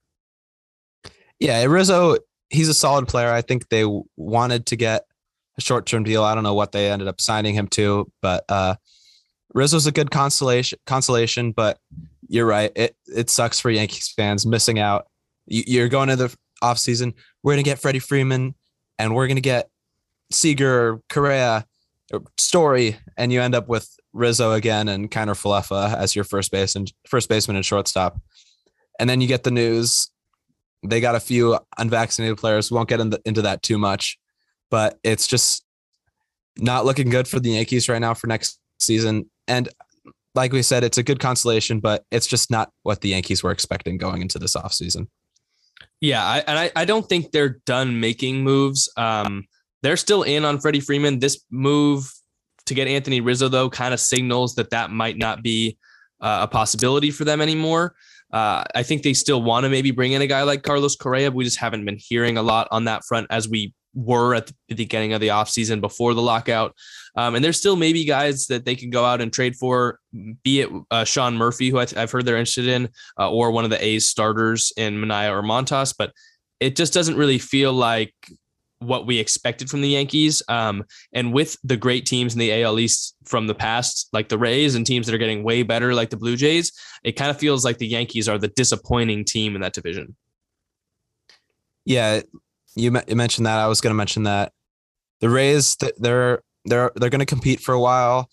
[1.39, 2.17] Yeah, Rizzo,
[2.49, 3.31] he's a solid player.
[3.31, 3.85] I think they
[4.17, 5.05] wanted to get
[5.57, 6.23] a short term deal.
[6.23, 8.75] I don't know what they ended up signing him to, but uh,
[9.53, 10.79] Rizzo's a good consolation.
[10.85, 11.79] Consolation, but
[12.27, 12.71] you're right.
[12.75, 15.07] It it sucks for Yankees fans missing out.
[15.47, 17.13] You, are going to the off season.
[17.43, 18.55] We're gonna get Freddie Freeman,
[18.97, 19.69] and we're gonna get
[20.31, 21.65] Seager, Correa,
[22.13, 26.51] uh, Story, and you end up with Rizzo again and Kiner Falefa as your first
[26.51, 28.19] base and first baseman and shortstop.
[28.99, 30.11] And then you get the news
[30.83, 32.71] they got a few unvaccinated players.
[32.71, 34.17] We won't get into, into that too much,
[34.69, 35.63] but it's just
[36.57, 39.29] not looking good for the Yankees right now for next season.
[39.51, 39.67] And
[40.33, 43.51] like we said, it's a good consolation, but it's just not what the Yankees were
[43.51, 45.07] expecting going into this offseason.
[45.99, 48.89] Yeah, I, and I, I don't think they're done making moves.
[48.95, 49.45] Um,
[49.83, 51.19] they're still in on Freddie Freeman.
[51.19, 52.09] This move
[52.65, 55.77] to get Anthony Rizzo, though, kind of signals that that might not be
[56.21, 57.93] uh, a possibility for them anymore.
[58.31, 61.29] Uh, I think they still want to maybe bring in a guy like Carlos Correa.
[61.29, 64.47] But We just haven't been hearing a lot on that front as we were at
[64.47, 66.73] the beginning of the offseason before the lockout.
[67.15, 69.99] Um, and there's still maybe guys that they can go out and trade for,
[70.43, 73.63] be it uh, Sean Murphy, who I have heard they're interested in, uh, or one
[73.63, 75.93] of the A's starters in Manaea or Montas.
[75.97, 76.13] But
[76.59, 78.13] it just doesn't really feel like
[78.79, 80.41] what we expected from the Yankees.
[80.47, 84.37] Um, and with the great teams in the AL East from the past, like the
[84.37, 86.71] Rays and teams that are getting way better, like the Blue Jays,
[87.03, 90.15] it kind of feels like the Yankees are the disappointing team in that division.
[91.85, 92.21] Yeah,
[92.75, 93.59] you, you mentioned that.
[93.59, 94.51] I was going to mention that
[95.19, 98.29] the Rays they're they're they're going to compete for a while.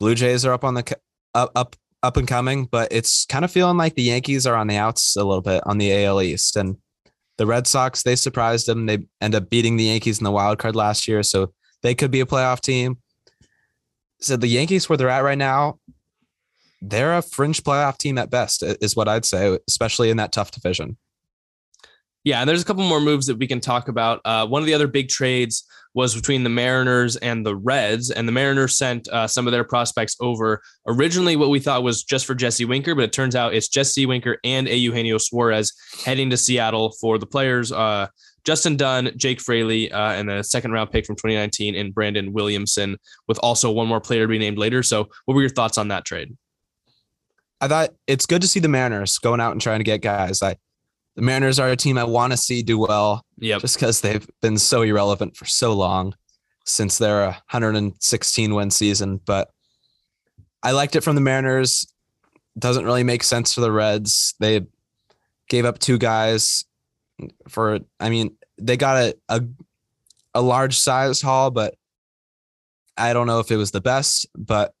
[0.00, 0.96] Blue Jays are up on the
[1.34, 4.66] up up up and coming, but it's kind of feeling like the Yankees are on
[4.66, 6.76] the outs a little bit on the AL East and
[7.38, 8.86] the Red Sox, they surprised them.
[8.86, 12.10] They end up beating the Yankees in the wild card last year, so they could
[12.10, 12.98] be a playoff team.
[14.20, 15.78] So the Yankees, where they're at right now,
[16.80, 20.50] they're a fringe playoff team at best, is what I'd say, especially in that tough
[20.50, 20.96] division.
[22.24, 24.20] Yeah, and there's a couple more moves that we can talk about.
[24.24, 28.26] Uh, one of the other big trades was between the Mariners and the Reds, and
[28.26, 30.62] the Mariners sent uh, some of their prospects over.
[30.86, 34.06] Originally, what we thought was just for Jesse Winker, but it turns out it's Jesse
[34.06, 35.72] Winker and Eugenio Suarez
[36.04, 37.72] heading to Seattle for the players.
[37.72, 38.06] Uh,
[38.44, 42.96] Justin Dunn, Jake Fraley, uh, and a second round pick from 2019, and Brandon Williamson,
[43.28, 44.82] with also one more player to be named later.
[44.82, 46.36] So, what were your thoughts on that trade?
[47.60, 50.42] I thought it's good to see the Mariners going out and trying to get guys.
[50.42, 50.56] I
[51.14, 53.24] the Mariners are a team I want to see do well.
[53.38, 53.58] Yeah.
[53.58, 56.14] Just because they've been so irrelevant for so long
[56.64, 59.20] since their uh, 116 win season.
[59.24, 59.50] But
[60.62, 61.92] I liked it from the Mariners.
[62.58, 64.34] Doesn't really make sense for the Reds.
[64.38, 64.62] They
[65.48, 66.64] gave up two guys
[67.48, 69.42] for I mean, they got a a,
[70.34, 71.74] a large size haul, but
[72.96, 74.74] I don't know if it was the best, but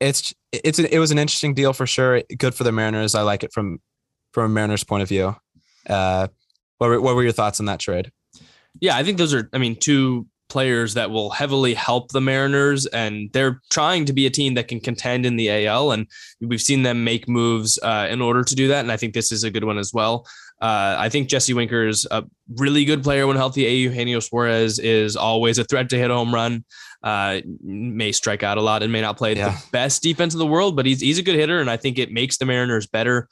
[0.00, 2.22] it's it's it was an interesting deal for sure.
[2.36, 3.14] Good for the Mariners.
[3.14, 3.80] I like it from
[4.34, 5.34] from a Mariners point of view.
[5.88, 6.28] Uh,
[6.78, 8.10] what were, what were your thoughts on that trade?
[8.80, 12.86] Yeah, I think those are, I mean, two players that will heavily help the Mariners,
[12.86, 15.92] and they're trying to be a team that can contend in the AL.
[15.92, 16.06] And
[16.40, 18.80] we've seen them make moves uh, in order to do that.
[18.80, 20.26] And I think this is a good one as well.
[20.60, 22.24] Uh, I think Jesse Winker is a
[22.56, 23.66] really good player when healthy.
[23.66, 23.70] A.
[23.70, 26.64] Eugenio Suarez is always a threat to hit a home run.
[27.02, 29.50] Uh, may strike out a lot and may not play yeah.
[29.50, 31.98] the best defense in the world, but he's he's a good hitter, and I think
[31.98, 33.28] it makes the Mariners better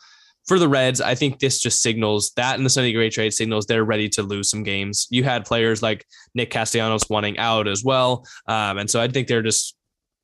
[0.47, 3.67] for the Reds, I think this just signals that and the Sonny Gray trade signals
[3.67, 5.07] they're ready to lose some games.
[5.11, 8.27] You had players like Nick Castellanos wanting out as well.
[8.47, 9.77] Um, and so I think they're just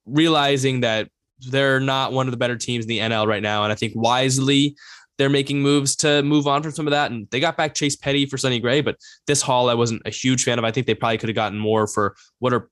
[0.07, 1.09] realizing that
[1.41, 3.63] they're not one of the better teams in the NL right now.
[3.63, 4.75] And I think wisely,
[5.19, 7.11] they're making moves to move on from some of that.
[7.11, 10.11] And they got back Chase Petty for Sonny Gray, but this haul I wasn't a
[10.11, 10.65] huge fan of.
[10.65, 12.69] I think they probably could have gotten more for what are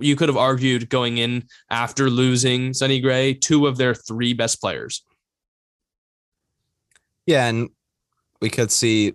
[0.00, 4.60] you could have argued going in after losing Sonny Gray, two of their three best
[4.60, 5.04] players.
[7.26, 7.70] Yeah, and
[8.40, 9.14] we could see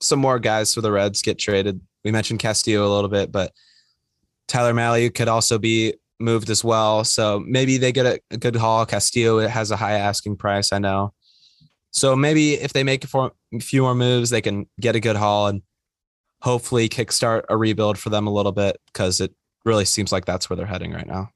[0.00, 1.80] some more guys for the Reds get traded.
[2.04, 3.52] We mentioned Castillo a little bit, but
[4.48, 7.04] Tyler Mahle could also be moved as well.
[7.04, 8.86] So maybe they get a, a good haul.
[8.86, 11.12] Castillo it has a high asking price, I know.
[11.90, 13.30] So maybe if they make a
[13.60, 15.62] few more moves, they can get a good haul and
[16.42, 20.50] hopefully kickstart a rebuild for them a little bit because it really seems like that's
[20.50, 21.30] where they're heading right now.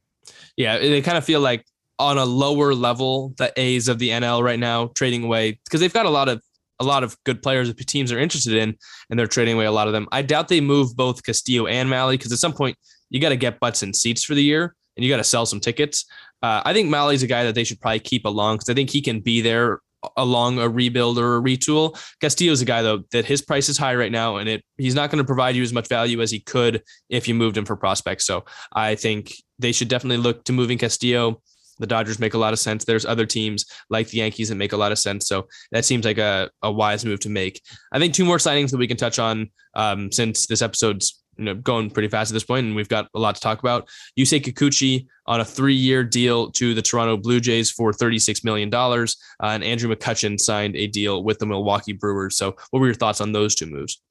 [0.57, 1.65] Yeah, they kind of feel like
[2.01, 5.93] on a lower level, the A's of the NL right now trading away because they've
[5.93, 6.41] got a lot of
[6.81, 8.75] a lot of good players that teams are interested in,
[9.11, 10.09] and they're trading away a lot of them.
[10.11, 12.77] I doubt they move both Castillo and Mahle because at some point
[13.11, 15.45] you got to get butts and seats for the year, and you got to sell
[15.45, 16.07] some tickets.
[16.43, 18.89] Uh, I think Mahle's a guy that they should probably keep along because I think
[18.89, 19.81] he can be there
[20.17, 22.01] along a rebuild or a retool.
[22.23, 25.11] Castillo's a guy though that his price is high right now, and it he's not
[25.11, 27.77] going to provide you as much value as he could if you moved him for
[27.77, 28.25] prospects.
[28.25, 31.43] So I think they should definitely look to moving Castillo.
[31.81, 32.85] The Dodgers make a lot of sense.
[32.85, 35.27] There's other teams like the Yankees that make a lot of sense.
[35.27, 37.61] So that seems like a, a wise move to make.
[37.93, 41.47] I think two more signings that we can touch on um, since this episode's you
[41.47, 43.89] know going pretty fast at this point, and we've got a lot to talk about.
[44.19, 49.07] Yusei Kikuchi on a three-year deal to the Toronto Blue Jays for $36 million, uh,
[49.41, 52.37] and Andrew McCutchen signed a deal with the Milwaukee Brewers.
[52.37, 54.03] So, what were your thoughts on those two moves?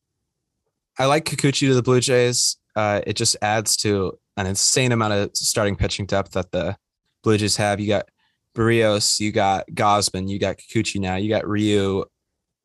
[0.98, 2.58] I like Kikuchi to the Blue Jays.
[2.76, 6.76] Uh, it just adds to an insane amount of starting pitching depth that the
[7.24, 7.80] Blue Jays have.
[7.80, 8.08] You got
[8.56, 12.06] Berrios, you got Gausman, you got Kikuchi now, you got Ryu.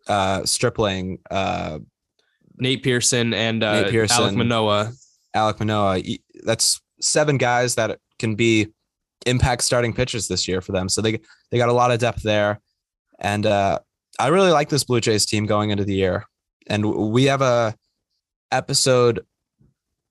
[0.07, 1.79] uh, Stripling, uh,
[2.59, 4.25] Nate Pearson, and uh, Nate Pearson.
[4.25, 4.93] Alek Manoah.
[5.35, 6.01] Alek Manoah.
[6.05, 8.69] y- That's seven guys that can be
[9.27, 10.89] impact starting pitchers this year for them.
[10.89, 12.61] So they they got a lot of depth there,
[13.19, 13.79] and uh,
[14.21, 16.25] I really like this Blue Jays team going into the year.
[16.67, 17.75] And we have a
[18.53, 19.21] episode,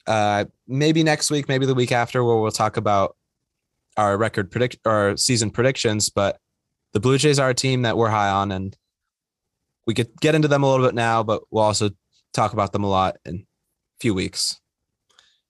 [0.08, 3.16] uh, maybe next week, maybe the week after, where we'll talk about
[3.98, 6.10] our record predict our season predictions.
[6.10, 6.38] But
[6.94, 8.76] the Blue Jays are a team that we're high on, and
[9.86, 11.90] we could get into them a little bit now, but we'll also
[12.34, 14.60] talk about them a lot in a few weeks.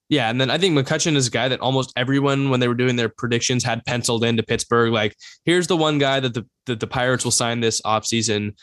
[0.10, 2.76] Yeah, and then I think McCutchen is a guy that almost everyone, when they were
[2.76, 4.92] doing their predictions, had penciled into Pittsburgh.
[4.92, 8.56] Like, here's the one guy that the that the Pirates will sign this offseason.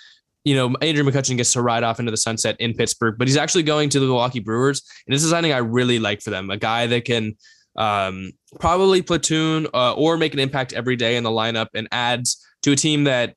[0.44, 3.36] You know, Andrew McCutchen gets to ride off into the sunset in Pittsburgh, but he's
[3.36, 6.50] actually going to the Milwaukee Brewers, and this is something I really like for them.
[6.50, 7.34] A guy that can
[7.76, 12.44] um, probably platoon uh, or make an impact every day in the lineup and adds
[12.62, 13.34] to a team that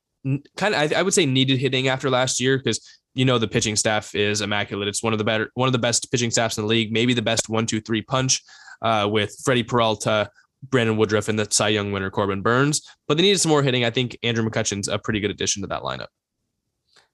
[0.56, 2.80] kind of I, I would say needed hitting after last year because
[3.14, 4.88] you know the pitching staff is immaculate.
[4.88, 7.14] It's one of the better, one of the best pitching staffs in the league, maybe
[7.14, 8.42] the best one, two, three punch
[8.82, 10.30] uh, with Freddie Peralta,
[10.62, 12.82] Brandon Woodruff, and the Cy Young winner Corbin Burnes.
[13.06, 13.84] But they needed some more hitting.
[13.84, 16.08] I think Andrew McCutchen's a pretty good addition to that lineup.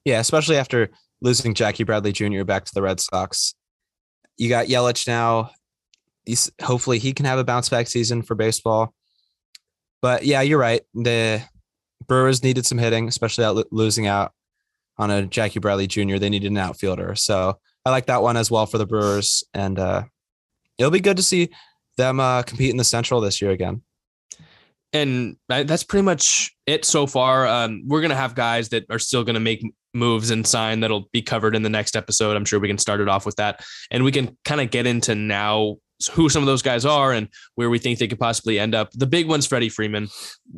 [0.04, 0.88] Yeah, especially after
[1.20, 2.44] losing Jackie Bradley Jr.
[2.44, 3.54] back to the Red Sox.
[4.38, 5.50] You got Yelich now.
[6.30, 8.94] He's hopefully he can have a bounce back season for baseball.
[10.00, 10.82] But yeah, you're right.
[10.94, 11.42] The
[12.06, 14.30] Brewers needed some hitting, especially out losing out
[14.96, 16.18] on a Jackie Bradley Jr.
[16.18, 17.16] They needed an outfielder.
[17.16, 19.42] So I like that one as well for the Brewers.
[19.54, 20.04] And uh,
[20.78, 21.50] it'll be good to see
[21.96, 23.82] them uh, compete in the Central this year again.
[24.92, 27.48] And that's pretty much it so far.
[27.48, 29.64] Um, we're going to have guys that are still going to make
[29.94, 32.36] moves and sign that'll be covered in the next episode.
[32.36, 33.64] I'm sure we can start it off with that.
[33.90, 37.28] And we can kind of get into now who some of those guys are and
[37.54, 38.90] where we think they could possibly end up.
[38.92, 40.08] The big one's Freddie Freeman.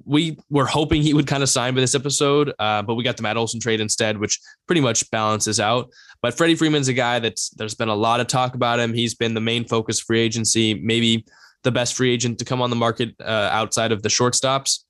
[0.05, 3.17] We were hoping he would kind of sign by this episode, uh, but we got
[3.17, 5.91] the Matt Olson trade instead, which pretty much balances out.
[6.21, 8.95] But Freddie Freeman's a guy that's there's been a lot of talk about him.
[8.95, 11.25] He's been the main focus free agency, maybe
[11.63, 14.81] the best free agent to come on the market uh, outside of the shortstops.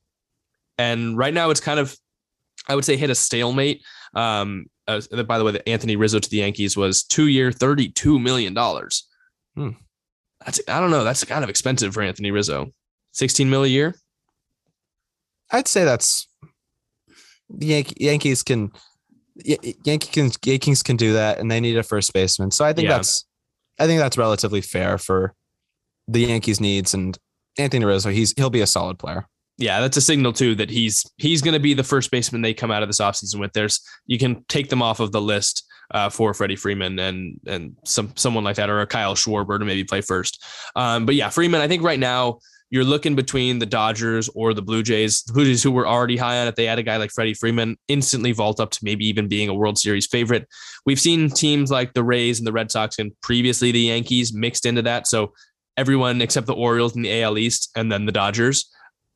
[0.79, 1.97] And right now, it's kind of,
[2.69, 3.83] I would say, hit a stalemate.
[4.15, 8.21] Um, uh, by the way, the Anthony Rizzo to the Yankees was two year, $32
[8.21, 8.57] million.
[9.55, 9.79] Hmm.
[10.45, 11.05] That's, I don't know.
[11.05, 12.73] That's kind of expensive for Anthony Rizzo.
[13.13, 13.95] 16 mil a year.
[15.51, 16.29] I'd say that's
[17.51, 18.73] the Yan- Yankees can,
[19.37, 22.51] Yankees can, Yankees can do that and they need a first baseman.
[22.51, 22.97] So I think yeah.
[22.97, 23.27] that's,
[23.79, 25.35] I think that's relatively fair for
[26.09, 27.19] the Yankees needs and
[27.59, 28.11] Anthony Rizzo.
[28.11, 29.27] He's, he'll be a solid player
[29.59, 32.55] yeah, that's a signal too that he's he's going to be the first baseman they
[32.55, 33.53] come out of this offseason with.
[33.53, 37.77] There's you can take them off of the list uh, for Freddie Freeman and and
[37.85, 40.45] some someone like that or a Kyle Schwarber to maybe play first.
[40.77, 42.39] Um, but yeah, Freeman, I think right now
[42.71, 45.23] you're looking between the Dodgers or the Blue Jays.
[45.25, 47.35] The Blue Jays, who were already high on it, they had a guy like Freddie
[47.35, 50.49] Freeman instantly vault up to maybe even being a World Series favorite.
[50.87, 54.65] We've seen teams like the Rays and the Red Sox and previously the Yankees mixed
[54.65, 55.07] into that.
[55.07, 55.35] So
[55.77, 58.71] everyone except the Orioles in the AL East and then the Dodgers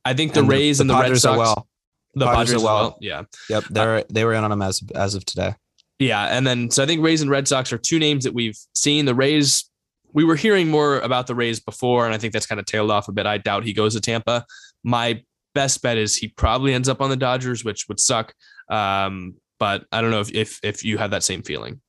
[0.06, 1.36] I think the and Rays the, the and the Red Sox.
[1.36, 1.68] well.
[2.14, 2.74] The Padres, Padres well.
[2.76, 2.98] well.
[3.00, 3.22] Yeah.
[3.50, 3.64] Yep.
[3.70, 5.54] They're uh, they were in on them as as of today.
[5.98, 8.58] Yeah, and then so I think Rays and Red Sox are two names that we've
[8.74, 9.06] seen.
[9.06, 9.70] The Rays,
[10.12, 12.90] we were hearing more about the Rays before, and I think that's kind of tailed
[12.90, 13.26] off a bit.
[13.26, 14.44] I doubt he goes to Tampa.
[14.84, 15.22] My
[15.54, 18.34] best bet is he probably ends up on the Dodgers, which would suck.
[18.68, 21.80] Um, but I don't know if if if you have that same feeling.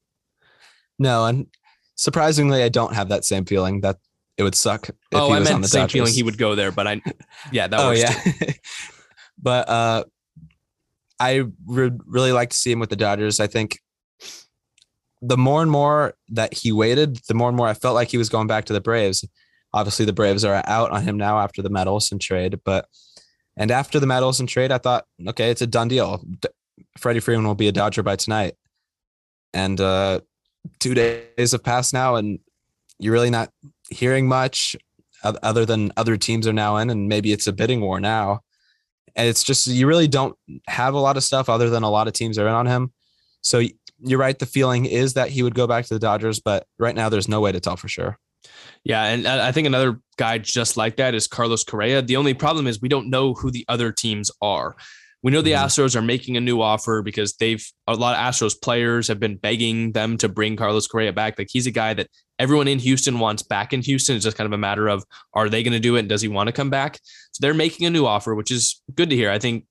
[0.98, 1.48] No, and
[1.96, 3.82] surprisingly, I don't have that same feeling.
[3.82, 3.98] That
[4.38, 4.88] it would suck.
[4.88, 5.92] If oh, I meant the same Dodgers.
[5.92, 7.02] feeling he would go there, but I,
[7.52, 7.80] yeah, that.
[7.80, 8.54] oh was yeah,
[9.38, 10.04] but uh,
[11.20, 13.40] I would really like to see him with the Dodgers.
[13.40, 13.80] I think
[15.22, 18.18] the more and more that he waited, the more and more I felt like he
[18.18, 19.28] was going back to the Braves.
[19.74, 22.88] Obviously, the Braves are out on him now after the Matt Olson trade, but
[23.58, 26.24] and after the Matt Olson trade, I thought, okay, it's a done deal.
[26.98, 28.54] Freddie Freeman will be a Dodger by tonight.
[29.54, 30.22] And uh,
[30.80, 32.40] two days have passed now, and
[33.00, 33.50] you're really not
[33.90, 34.76] hearing much
[35.24, 38.42] other than other teams are now in, and maybe it's a bidding war now.
[39.16, 42.08] And it's just you really don't have a lot of stuff other than a lot
[42.08, 42.94] of teams are in on him.
[43.42, 43.64] So
[44.00, 44.38] you're right.
[44.38, 47.28] The feeling is that he would go back to the Dodgers, but right now there's
[47.28, 48.18] no way to tell for sure.
[48.84, 52.02] Yeah, and I think another guy just like that is Carlos Correa.
[52.02, 54.76] The only problem is we don't know who the other teams are.
[55.24, 55.66] We know the mm-hmm.
[55.66, 59.36] Astros are making a new offer because they've a lot of Astros players have been
[59.36, 61.38] begging them to bring Carlos Correa back.
[61.38, 62.08] Like he's a guy that
[62.40, 64.16] everyone in Houston wants back in Houston.
[64.16, 66.22] It's just kind of a matter of are they going to do it and does
[66.22, 67.00] he want to come back?
[67.32, 69.32] So they're making a new offer, which is good to hear.
[69.32, 69.66] I think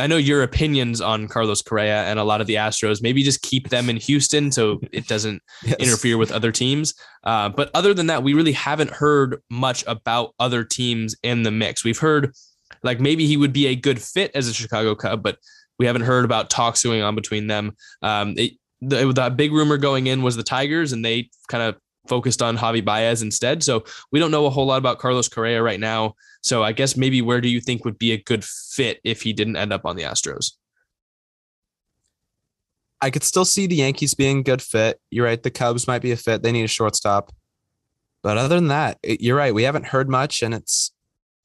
[0.00, 3.02] I know your opinions on Carlos Correa and a lot of the Astros.
[3.02, 5.76] Maybe just keep them in Houston so it doesn't yes.
[5.78, 6.94] interfere with other teams.
[7.24, 11.50] Uh, but other than that, we really haven't heard much about other teams in the
[11.50, 11.84] mix.
[11.84, 12.32] We've heard
[12.82, 15.38] like maybe he would be a good fit as a Chicago Cub, but
[15.78, 17.76] We haven't heard about talks going on between them.
[18.02, 21.76] Um, it, the, the big rumor going in was the Tigers, and they kind of
[22.08, 23.62] focused on Javi Baez instead.
[23.62, 26.14] So we don't know a whole lot about Carlos Correa right now.
[26.46, 29.32] So I guess maybe where do you think would be a good fit if he
[29.32, 30.52] didn't end up on the Astros?
[33.00, 35.00] I could still see the Yankees being a good fit.
[35.10, 35.42] You're right.
[35.42, 36.44] The Cubs might be a fit.
[36.44, 37.32] They need a shortstop.
[38.22, 39.52] But other than that, you're right.
[39.52, 40.92] We haven't heard much, and it's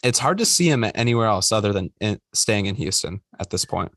[0.04, 3.66] it's hard to see him anywhere else other than in, staying in Houston at this
[3.66, 3.91] point.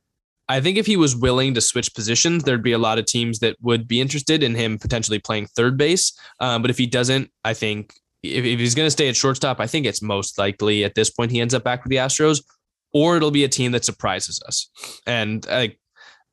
[0.48, 3.40] I think if he was willing to switch positions, there'd be a lot of teams
[3.40, 6.18] that would be interested in him potentially playing third base.
[6.40, 7.92] Um, but if he doesn't, I think
[8.24, 11.10] if, if he's going to stay at shortstop, I think it's most likely at this
[11.10, 12.42] point he ends up back with the Astros,
[12.92, 14.70] or it'll be a team that surprises us.
[15.06, 15.76] And I,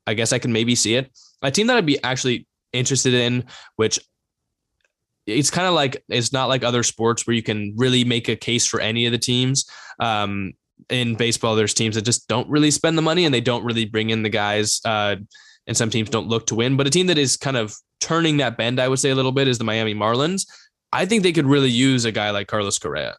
[0.06, 1.10] I guess I can maybe see it.
[1.42, 3.44] A team that I'd be actually interested in,
[3.76, 4.00] which
[5.26, 8.36] it's kind of like it's not like other sports where you can really make a
[8.36, 9.66] case for any of the teams.
[10.00, 10.52] Um,
[10.88, 13.84] in baseball, there's teams that just don't really spend the money and they don't really
[13.84, 14.80] bring in the guys.
[14.84, 15.16] Uh,
[15.66, 16.76] and some teams don't look to win.
[16.76, 19.30] But a team that is kind of turning that bend, I would say a little
[19.30, 20.44] bit, is the Miami Marlins.
[20.92, 23.16] I think they could really use a guy like Carlos Correa.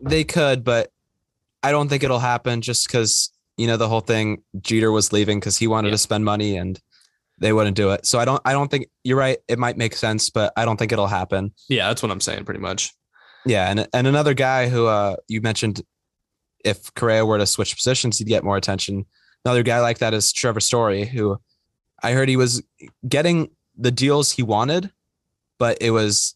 [0.00, 0.90] They could, but
[1.62, 4.42] I don't think it'll happen just because you know the whole thing.
[4.60, 5.94] Jeter was leaving because he wanted yeah.
[5.94, 6.80] to spend money and
[7.38, 8.06] they wouldn't do it.
[8.06, 8.40] So I don't.
[8.44, 9.38] I don't think you're right.
[9.48, 11.52] It might make sense, but I don't think it'll happen.
[11.68, 12.92] Yeah, that's what I'm saying, pretty much.
[13.46, 15.82] Yeah, and and another guy who uh, you mentioned,
[16.64, 19.06] if Correa were to switch positions, he'd get more attention.
[19.44, 21.38] Another guy like that is Trevor Story, who
[22.02, 22.62] I heard he was
[23.08, 24.90] getting the deals he wanted,
[25.60, 26.34] but it was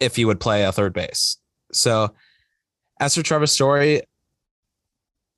[0.00, 1.38] if he would play a third base.
[1.72, 2.12] So
[3.00, 4.02] as for Trevor Story,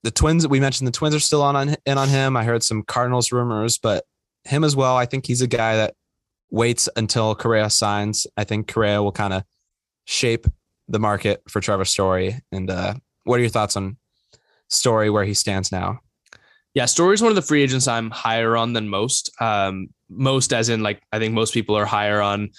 [0.02, 2.36] the Twins, we mentioned the Twins are still on, on in on him.
[2.36, 4.04] I heard some Cardinals rumors, but
[4.44, 4.96] him as well.
[4.96, 5.94] I think he's a guy that
[6.50, 8.26] waits until Correa signs.
[8.36, 9.44] I think Correa will kind of
[10.06, 10.46] shape
[10.88, 12.40] the market for Trevor Story.
[12.50, 13.96] And uh, what are your thoughts on
[14.68, 16.00] Story where he stands now?
[16.74, 19.30] Yeah, Story is one of the free agents I'm higher on than most.
[19.40, 22.50] Um, most as in like I think most people are higher on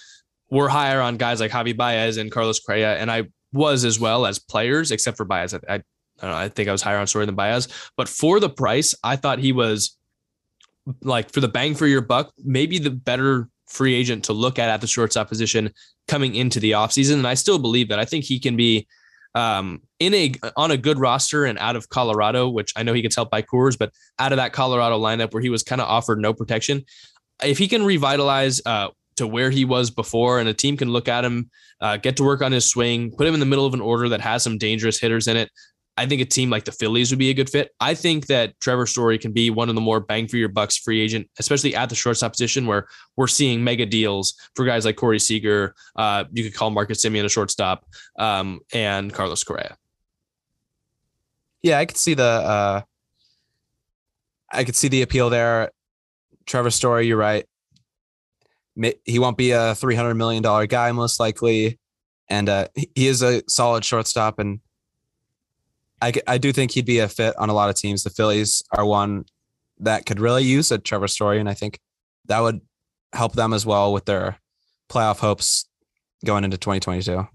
[0.49, 3.23] we're higher on guys like Javi Baez and Carlos Correa, and I
[3.53, 5.53] was as well as players, except for Baez.
[5.53, 5.81] I, I, I
[6.21, 6.37] don't know.
[6.37, 9.39] I think I was higher on Story than Baez, but for the price, I thought
[9.39, 9.97] he was
[11.01, 14.69] like for the bang for your buck, maybe the better free agent to look at
[14.69, 15.71] at the shortstop position
[16.07, 17.15] coming into the offseason.
[17.15, 17.99] And I still believe that.
[17.99, 18.87] I think he can be
[19.35, 23.01] um, in a on a good roster and out of Colorado, which I know he
[23.01, 25.87] gets helped by Coors, but out of that Colorado lineup where he was kind of
[25.87, 26.85] offered no protection,
[27.43, 28.87] if he can revitalize uh,
[29.17, 31.49] to where he was before, and a team can look at him,
[31.81, 34.09] uh, get to work on his swing, put him in the middle of an order
[34.09, 35.49] that has some dangerous hitters in it.
[35.99, 37.71] I think a team like the Phillies would be a good fit.
[37.79, 40.77] I think that Trevor Story can be one of the more bang for your bucks
[40.77, 44.95] free agent, especially at the shortstop position where we're seeing mega deals for guys like
[44.95, 45.73] Corey Seager.
[45.95, 47.83] Uh, you could call Marcus Semien a shortstop
[48.19, 49.75] um, and Carlos Correa.
[51.63, 52.81] Yeah, I could see the uh,
[54.51, 55.71] I could see the appeal there.
[56.45, 57.45] Trevor Story, you're right.
[59.05, 61.79] He won't be a three hundred million dollar guy most likely,
[62.29, 64.59] and uh, he is a solid shortstop and
[66.01, 68.03] I, I do think he'd be a fit on a lot of teams.
[68.03, 69.25] The Phillies are one
[69.79, 71.79] that could really use a Trevor Story, and I think
[72.25, 72.61] that would
[73.13, 74.37] help them as well with their
[74.89, 75.67] playoff hopes
[76.25, 77.27] going into 2022.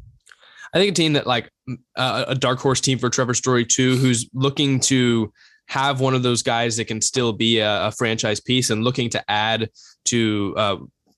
[0.74, 1.50] I think a team that like
[1.96, 5.32] uh, a dark horse team for Trevor Story too, who's looking to
[5.68, 9.10] have one of those guys that can still be a, a franchise piece and looking
[9.10, 9.70] to add
[10.06, 10.76] to uh,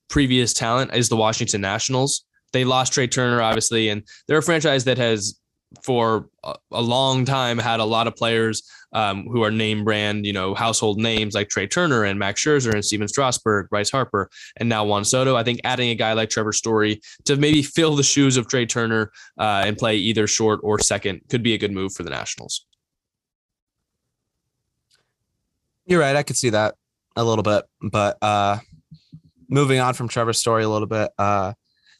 [0.09, 2.25] previous talent is the Washington Nationals.
[2.53, 5.39] They lost Trea Turner, obviously, and they're a franchise that has
[5.83, 6.29] for
[6.71, 10.53] a long time had a lot of players um, who are name brand, you know,
[10.53, 14.85] household names like Trea Turner and Max Scherzer and Stephen Strasburg, Bryce Harper, and now
[14.85, 15.35] Juan Soto.
[15.35, 18.65] I think adding a guy like Trevor Story to maybe fill the shoes of Trea
[18.65, 22.09] Turner uh, and play either short or second could be a good move for the
[22.09, 22.65] Nationals.
[25.85, 26.15] You're right.
[26.15, 26.75] I could see that
[27.15, 28.59] a little bit, but uh,
[29.49, 31.53] moving on from Trevor's Story a little bit, uh,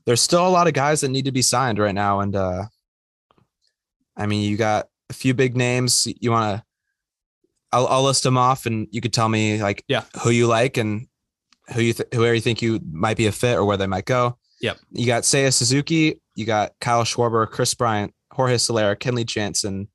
[0.05, 2.65] there's still a lot of guys that need to be signed right now, and uh,
[4.15, 6.07] I mean, you got a few big names.
[6.19, 6.63] You want to?
[7.71, 10.77] I'll, I'll list them off, and you could tell me like yeah who you like
[10.77, 11.07] and
[11.73, 14.05] who you th- whoever you think you might be a fit or where they might
[14.05, 14.37] go.
[14.61, 14.77] Yep.
[14.91, 16.21] You got Seiya Suzuki.
[16.35, 19.87] You got Kyle Schwarber, Kris Bryant, Jorge Soler, Kenley Jansen,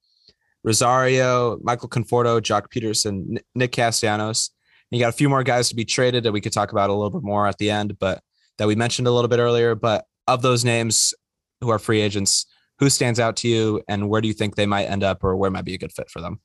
[0.65, 4.51] Rosario, Michael Conforto, Joc Pederson, Nick Castellanos.
[4.91, 6.91] And you got a few more guys to be traded that we could talk about
[6.91, 8.23] a little bit more at the end, but
[8.59, 9.75] that we mentioned a little bit earlier.
[9.75, 11.15] But of those names
[11.61, 12.47] who are free agents,
[12.79, 15.37] who stands out to you and where do you think they might end up or
[15.37, 16.41] where might be a good fit for them?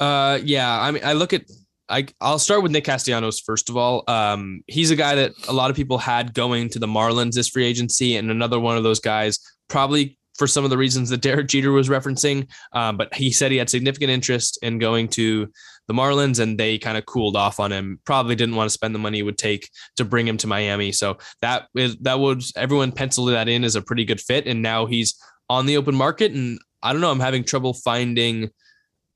[0.00, 1.42] Uh, yeah, I mean, I look at,
[1.88, 4.04] I, I'll start with Nick Castellanos first of all.
[4.08, 7.48] Um, he's a guy that a lot of people had going to the Marlins this
[7.48, 9.38] free agency, and another one of those guys,
[9.68, 12.48] probably for some of the reasons that Derek Jeter was referencing.
[12.72, 15.48] Um, but he said he had significant interest in going to
[15.88, 18.00] the Marlins, and they kind of cooled off on him.
[18.04, 20.92] Probably didn't want to spend the money it would take to bring him to Miami.
[20.92, 24.62] So that is that would everyone penciled that in as a pretty good fit, and
[24.62, 26.32] now he's on the open market.
[26.32, 28.50] And I don't know, I'm having trouble finding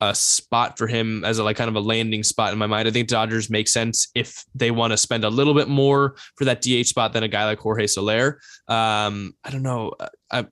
[0.00, 2.86] a spot for him as a like kind of a landing spot in my mind.
[2.86, 6.44] I think Dodgers make sense if they want to spend a little bit more for
[6.44, 8.40] that DH spot than a guy like Jorge Soler.
[8.68, 9.94] Um, I don't know.
[10.30, 10.46] I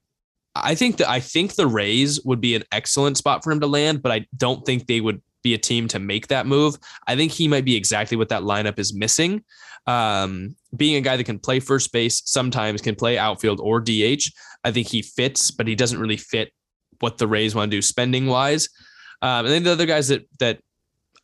[0.55, 3.67] I think that I think the Rays would be an excellent spot for him to
[3.67, 6.76] land, but I don't think they would be a team to make that move.
[7.07, 9.45] I think he might be exactly what that lineup is missing.
[9.86, 14.24] Um, being a guy that can play first base, sometimes can play outfield or DH.
[14.64, 16.53] I think he fits, but he doesn't really fit
[16.99, 18.68] what the Rays want to do spending wise.
[19.22, 20.59] Um, and then the other guys that that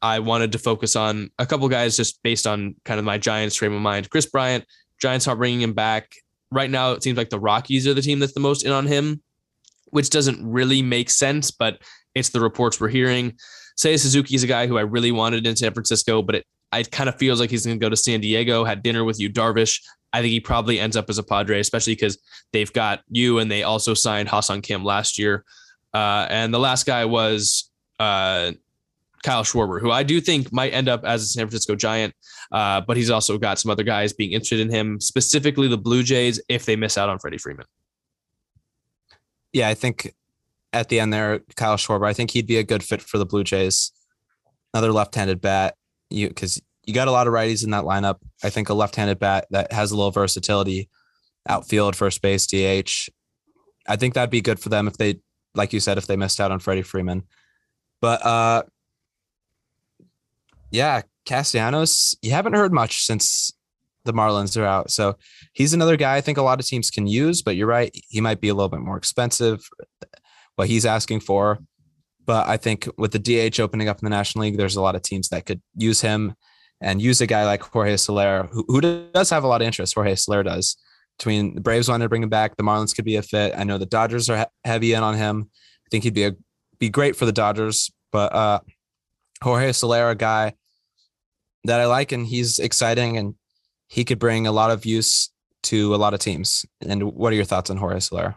[0.03, 3.57] I wanted to focus on, a couple guys just based on kind of my Giants
[3.57, 4.09] frame of mind.
[4.11, 4.65] Kris Bryant,
[5.01, 6.15] Giants are bringing him back.
[6.53, 8.87] Right now, it seems like the Rockies are the team that's the most in on
[8.87, 9.23] him,
[9.91, 11.81] which doesn't really make sense, but
[12.15, 13.39] it's the reports we're hearing.
[13.81, 16.91] Seiya Suzuki is a guy who I really wanted in San Francisco, but it, it
[16.91, 19.31] kind of feels like he's going to go to San Diego, had dinner with Yu,
[19.31, 19.81] Darvish.
[20.13, 22.19] I think he probably ends up as a Padre, especially because
[22.53, 25.45] they've got Yu and they also signed Ha-Seong Kim last year.
[25.95, 28.53] Uh, and the last guy was uh,
[29.23, 32.15] Kyle Schwarber, who I do think might end up as a San Francisco Giant,
[32.53, 36.03] uh, but he's also got some other guys being interested in him, specifically the Blue
[36.03, 37.67] Jays, if they miss out on Freddie Freeman.
[39.53, 40.13] Yeah, I think
[40.73, 43.27] at the end there, Kyle Schwarber, I think he'd be a good fit for the
[43.27, 43.93] Blue Jays.
[44.73, 45.75] Another left-handed bat,
[46.11, 48.19] you because you got a lot of righties in that lineup.
[48.43, 50.89] I think a left-handed bat that has a little versatility,
[51.49, 53.11] outfield, first base, DH.
[53.89, 55.21] I think that'd be good for them if they,
[55.55, 57.25] like you said, if they missed out on Freddie Freeman.
[58.01, 58.63] But uh,
[60.71, 63.53] yeah, Castellanos, you haven't heard much since
[64.05, 64.91] the Marlins are out.
[64.91, 65.17] So
[65.53, 67.91] he's another guy I think a lot of teams can use, but you're right.
[68.09, 69.61] He might be a little bit more expensive,
[70.61, 71.59] what he's asking for.
[72.27, 74.95] But I think with the DH opening up in the National League, there's a lot
[74.95, 76.35] of teams that could use him
[76.83, 79.95] and use a guy like Jorge Soler, who, who does have a lot of interest.
[79.95, 80.77] Jorge Soler does.
[81.17, 83.55] Between the Braves wanting to bring him back, the Marlins could be a fit.
[83.57, 85.49] I know the Dodgers are heavy in on him.
[85.87, 86.33] I think he'd be a
[86.79, 87.91] be great for the Dodgers.
[88.13, 88.61] But uh,
[89.43, 90.55] Jorge Soler, a guy
[91.65, 93.35] that I like, and he's exciting, and
[93.89, 95.31] he could bring a lot of use
[95.65, 96.67] to a lot of teams.
[96.87, 98.37] And what are your thoughts on Jorge Soler?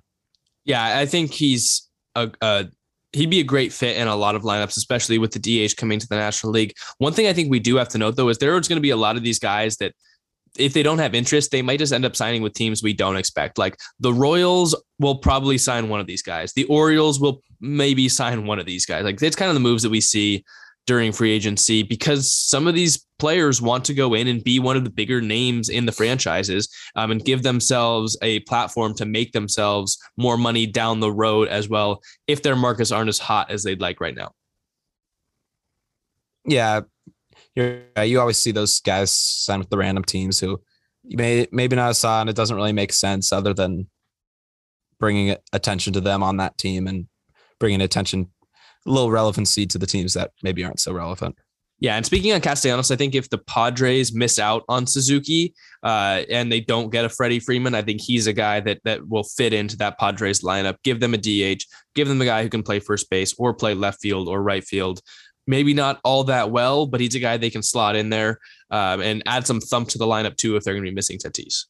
[0.63, 2.65] Yeah, I think he's a, a
[3.13, 5.99] he'd be a great fit in a lot of lineups, especially with the DH coming
[5.99, 6.73] to the National League.
[6.97, 8.89] One thing I think we do have to note though is there's going to be
[8.89, 9.93] a lot of these guys that
[10.57, 13.17] if they don't have interest, they might just end up signing with teams we don't
[13.17, 13.57] expect.
[13.57, 16.53] Like the Royals will probably sign one of these guys.
[16.53, 19.03] The Orioles will maybe sign one of these guys.
[19.03, 20.43] Like it's kind of the moves that we see
[20.85, 24.75] during free agency because some of these players want to go in and be one
[24.75, 29.31] of the bigger names in the franchises um, and give themselves a platform to make
[29.31, 33.63] themselves more money down the road as well if their markets aren't as hot as
[33.63, 34.31] they'd like right now.
[36.45, 36.81] Yeah,
[37.55, 40.61] you're, you always see those guys sign with the random teams who
[41.05, 43.87] may maybe not saw and it doesn't really make sense other than
[44.99, 47.07] bringing attention to them on that team and
[47.59, 48.32] bringing attention
[48.85, 51.35] little relevancy to the teams that maybe aren't so relevant.
[51.79, 56.23] Yeah, and speaking on Castellanos, I think if the Padres miss out on Suzuki uh,
[56.29, 59.23] and they don't get a Freddie Freeman, I think he's a guy that that will
[59.23, 60.77] fit into that Padres lineup.
[60.83, 61.63] Give them a DH,
[61.93, 64.63] give them a guy who can play first base or play left field or right
[64.63, 65.01] field
[65.47, 68.39] maybe not all that well, but he's a guy they can slot in there
[68.71, 71.17] um, and add some thump to the lineup too if they're going to be missing
[71.17, 71.65] Tatis.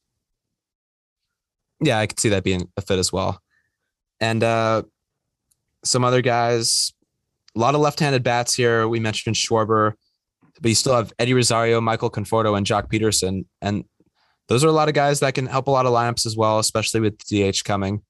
[1.80, 3.40] Yeah, I could see that being a fit as well.
[4.20, 4.84] And uh,
[5.84, 6.93] some other guys,
[7.54, 8.88] a lot of left-handed bats here.
[8.88, 9.92] We mentioned Schwarber,
[10.60, 13.84] but you still have Eddie Rosario, Michael Conforto, and Joc Pederson, and
[14.48, 16.58] those are a lot of guys that can help a lot of lineups as well,
[16.58, 18.02] especially with DH coming,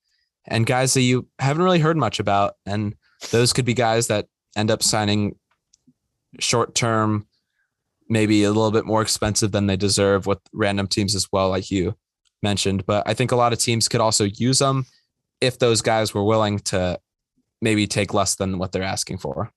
[0.46, 2.54] and guys that you haven't really heard much about.
[2.66, 2.94] And
[3.30, 4.26] those could be guys that
[4.56, 5.36] end up signing
[6.40, 7.26] short term,
[8.08, 11.70] maybe a little bit more expensive than they deserve with random teams as well, like
[11.70, 11.94] you
[12.42, 12.84] mentioned.
[12.84, 14.86] But I think a lot of teams could also use them
[15.40, 16.98] if those guys were willing to
[17.64, 19.50] maybe take less than what they're asking for.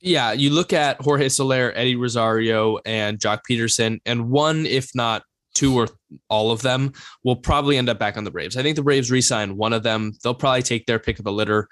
[0.00, 5.22] Yeah, you look at Jorge Soler, Eddie Rosario, and Joc Pederson, and one, if not
[5.54, 5.86] two or
[6.28, 6.92] all of them,
[7.22, 8.56] will probably end up back on the Braves.
[8.56, 10.12] I think the Braves re-sign one of them.
[10.22, 11.68] They'll probably take their pick of the litter.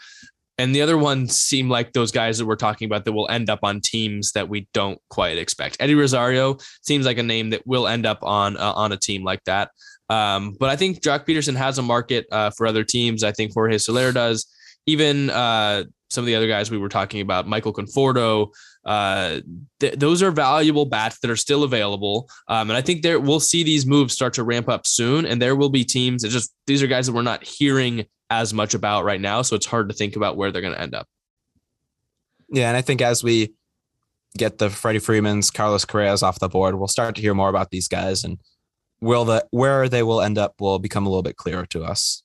[0.57, 3.51] And the other ones seem like those guys that we're talking about that will end
[3.51, 5.79] up on teams that we don't quite expect.
[5.81, 9.25] Eddie Rosario seems like a name that will end up on uh, on a team
[9.25, 9.71] like that.
[10.09, 13.25] Um, but I think Joc Pederson has a market uh, for other teams.
[13.25, 14.47] I think Jorge Soler does.
[14.87, 18.49] Even uh, some of the other guys we were talking about, Michael Conforto,
[18.85, 19.41] uh,
[19.81, 22.29] th- those are valuable bats that are still available.
[22.49, 25.25] Um, and I think there we'll see these moves start to ramp up soon.
[25.25, 28.75] And there will be teams just these are guys that we're not hearing as much
[28.75, 29.43] about right now.
[29.43, 31.07] So it's hard to think about where they're going to end up.
[32.51, 32.69] Yeah.
[32.69, 33.55] And I think as we
[34.37, 37.71] get the Freddie Freeman's, Carlos Correa's off the board, we'll start to hear more about
[37.71, 38.41] these guys and
[39.01, 42.23] will the where they will end up will become a little bit clearer to us.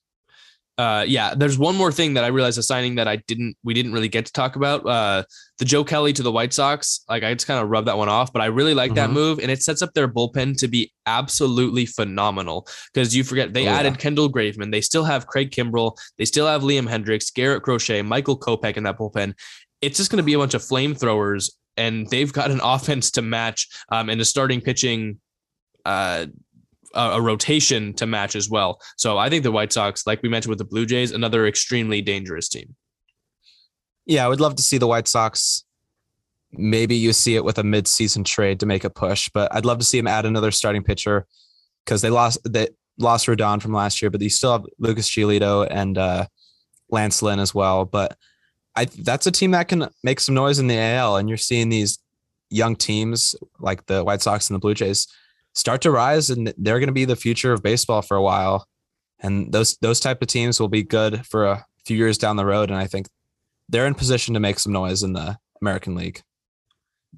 [0.78, 3.74] Uh, yeah, there's one more thing that I realized a signing that I didn't we
[3.74, 4.86] didn't really get to talk about.
[4.86, 5.24] Uh,
[5.58, 7.04] the Joe Kelly to the White Sox.
[7.10, 8.96] Like I just kind of rubbed that one off, but I really like mm-hmm.
[8.96, 12.68] that move, and it sets up their bullpen to be absolutely phenomenal.
[12.94, 13.98] Because you forget they oh, added yeah.
[13.98, 18.40] Kendall Graveman, they still have Craig Kimbrel, they still have Liam Hendriks, Garrett Crochet, Michael
[18.40, 19.34] Kopech in that bullpen.
[19.82, 23.24] It's just going to be a bunch of flamethrowers, and they've got an offense to
[23.24, 25.20] match um, and a starting pitching
[25.86, 26.28] uh,
[26.98, 28.82] a, rotation to match as well.
[28.98, 32.02] So I think the White Sox, like we mentioned with the Blue Jays, another extremely
[32.02, 32.76] dangerous team.
[34.06, 35.64] Yeah, I would love to see the White Sox.
[36.52, 39.80] Maybe you see it with a mid-season trade to make a push, but I'd love
[39.80, 41.28] to see him add another starting pitcher
[41.86, 45.68] because they lost they lost Rodon from last year, but you still have Lucas Giolito
[45.70, 46.26] and uh,
[46.90, 47.86] Lance Lynn as well.
[47.86, 48.18] But
[48.76, 51.70] I that's a team that can make some noise in the AL, and you're seeing
[51.70, 52.00] these
[52.50, 55.08] young teams like the White Sox and the Blue Jays
[55.58, 58.68] start to rise and they're going to be the future of baseball for a while.
[59.20, 62.46] And those those type of teams will be good for a few years down the
[62.46, 62.70] road.
[62.70, 63.08] And I think
[63.68, 66.22] they're in position to make some noise in the American League.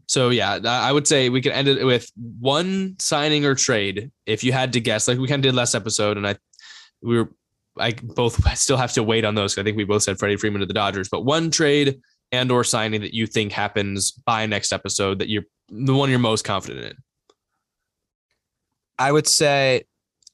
[0.08, 2.10] So yeah, I would say we could end it with
[2.40, 5.76] one signing or trade if you had to guess, like we kind of did last
[5.76, 6.38] episode, and I
[7.02, 7.30] we were
[7.78, 9.58] I both still have to wait on those.
[9.58, 12.00] I think we both said Freddie Freeman to the Dodgers, but one trade
[12.32, 16.20] and or signing that you think happens by next episode that you're the one you're
[16.20, 16.94] most confident in.
[19.00, 19.86] I would say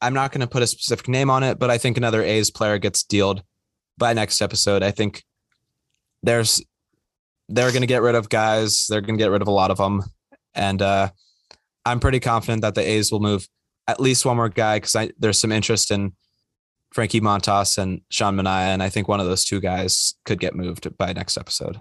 [0.02, 2.52] I'm not going to put a specific name on it, but I think another A's
[2.52, 3.44] player gets dealed
[3.98, 4.84] by next episode.
[4.84, 5.24] I think
[6.24, 6.62] there's
[7.48, 8.88] they're going to get rid of guys.
[8.90, 10.04] They're going to get rid of a lot of them,
[10.56, 11.12] and uh,
[11.86, 13.48] I'm pretty confident that the A's will move
[13.88, 16.14] at least one more guy because there's some interest in
[16.92, 20.56] Frankie Montas and Sean Manaea, and I think one of those two guys could get
[20.56, 21.80] moved by next episode.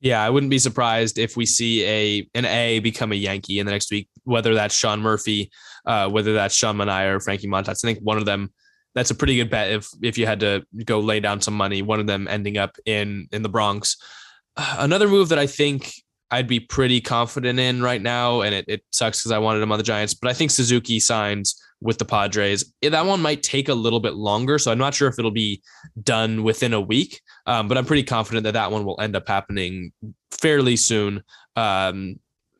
[0.00, 3.66] Yeah, I wouldn't be surprised if we see a an A become a Yankee in
[3.66, 5.50] the next week, whether that's Sean Murphy,
[5.84, 7.84] uh, whether that's Sean Manaea or Frankie Montas.
[7.84, 8.52] I think one of them.
[8.92, 11.80] That's a pretty good bet if if you had to go lay down some money.
[11.80, 13.96] One of them ending up in in the Bronx.
[14.56, 15.92] Another move that I think
[16.30, 19.70] I'd be pretty confident in right now, and it, it sucks because I wanted him
[19.70, 22.72] on the Giants, but I think Suzuki signs with the Padres.
[22.82, 25.62] That one might take a little bit longer, so I'm not sure if it'll be
[26.02, 27.20] done within a week.
[27.46, 29.92] Um, but I'm pretty confident that that one will end up happening
[30.30, 31.22] fairly soon.
[31.56, 32.16] Um,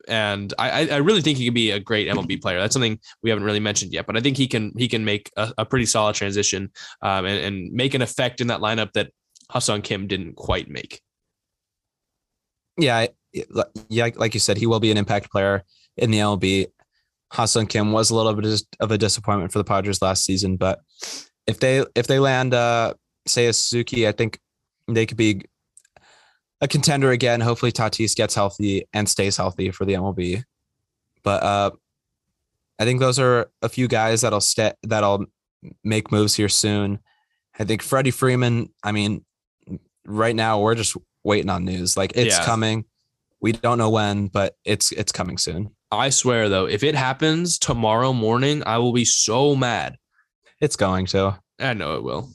[0.07, 2.59] and I, I really think he could be a great MLB player.
[2.59, 5.31] That's something we haven't really mentioned yet, but I think he can he can make
[5.37, 9.11] a, a pretty solid transition um, and, and make an effect in that lineup that
[9.51, 11.01] Ha-Seong Kim didn't quite make.
[12.77, 13.07] Yeah,
[13.89, 15.63] yeah, like you said, he will be an impact player
[15.97, 16.67] in the MLB.
[17.31, 20.81] Ha-Seong Kim was a little bit of a disappointment for the Padres last season, but
[21.47, 22.93] if they if they land uh
[23.25, 24.39] say a Suzuki, I think
[24.87, 25.41] they could be
[26.59, 27.39] a contender again.
[27.39, 30.43] Hopefully Tatis gets healthy and stays healthy for the MLB.
[31.23, 31.71] But uh
[32.79, 35.25] I think those are a few guys that'll stay that'll
[35.83, 36.99] make moves here soon.
[37.57, 39.23] I think Freddie Freeman, I mean,
[40.05, 41.95] right now we're just waiting on news.
[41.95, 42.45] Like it's yeah.
[42.45, 42.85] coming.
[43.39, 45.71] We don't know when, but it's it's coming soon.
[45.91, 49.97] I swear though, if it happens tomorrow morning, I will be so mad.
[50.59, 51.39] It's going to.
[51.59, 52.29] I know it will.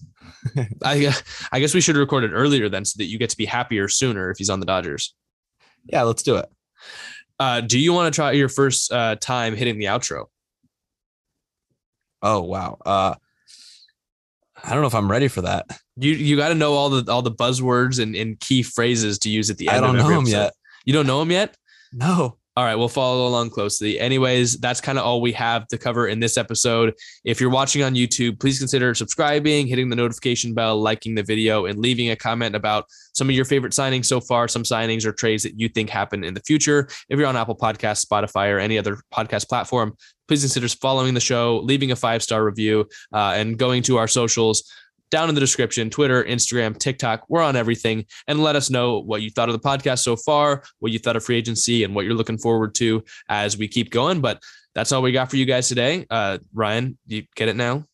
[0.84, 1.12] I
[1.52, 3.88] I guess we should record it earlier then, so that you get to be happier
[3.88, 5.14] sooner if he's on the Dodgers.
[5.86, 6.46] Yeah, let's do it.
[7.38, 10.26] Uh, do you want to try your first uh, time hitting the outro?
[12.22, 12.78] Oh wow.
[12.84, 13.14] Uh,
[14.62, 15.66] I don't know if I'm ready for that.
[15.96, 19.30] You you got to know all the all the buzzwords and, and key phrases to
[19.30, 19.78] use at the end.
[19.78, 20.52] I don't know them yet.
[20.84, 21.57] You don't know them yet?
[21.92, 22.38] No.
[22.59, 24.00] All right, we'll follow along closely.
[24.00, 26.94] Anyways, that's kind of all we have to cover in this episode.
[27.22, 31.66] If you're watching on YouTube, please consider subscribing, hitting the notification bell, liking the video,
[31.66, 35.12] and leaving a comment about some of your favorite signings so far, some signings or
[35.12, 36.88] trades that you think happen in the future.
[37.11, 39.94] If you're on Apple Podcasts, Spotify, or any other podcast platform,
[40.26, 44.09] please consider following the show, leaving a five star review, uh, and going to our
[44.09, 44.64] socials
[45.11, 47.24] down in the description Twitter, Instagram, TikTok.
[47.28, 48.07] We're on everything.
[48.26, 51.16] And let us know what you thought of the podcast so far, what you thought
[51.16, 54.20] of free agency, and what you're looking forward to as we keep going.
[54.20, 54.42] But
[54.74, 56.07] that's all we got for you guys today.
[56.11, 57.84] Uh, Ryan, you get it now?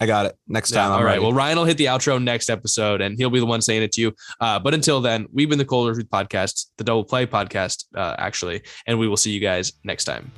[0.00, 0.36] I got it.
[0.48, 0.90] Next time.
[0.90, 1.12] Yeah, all right.
[1.12, 1.20] Ready.
[1.20, 3.92] Well, Ryan will hit the outro next episode and he'll be the one saying it
[3.92, 4.14] to you.
[4.40, 8.16] Uh, but until then, we've been the Cold Truth Podcast, the Double Play Podcast, uh,
[8.18, 8.62] actually.
[8.86, 10.32] And we will see you guys next time.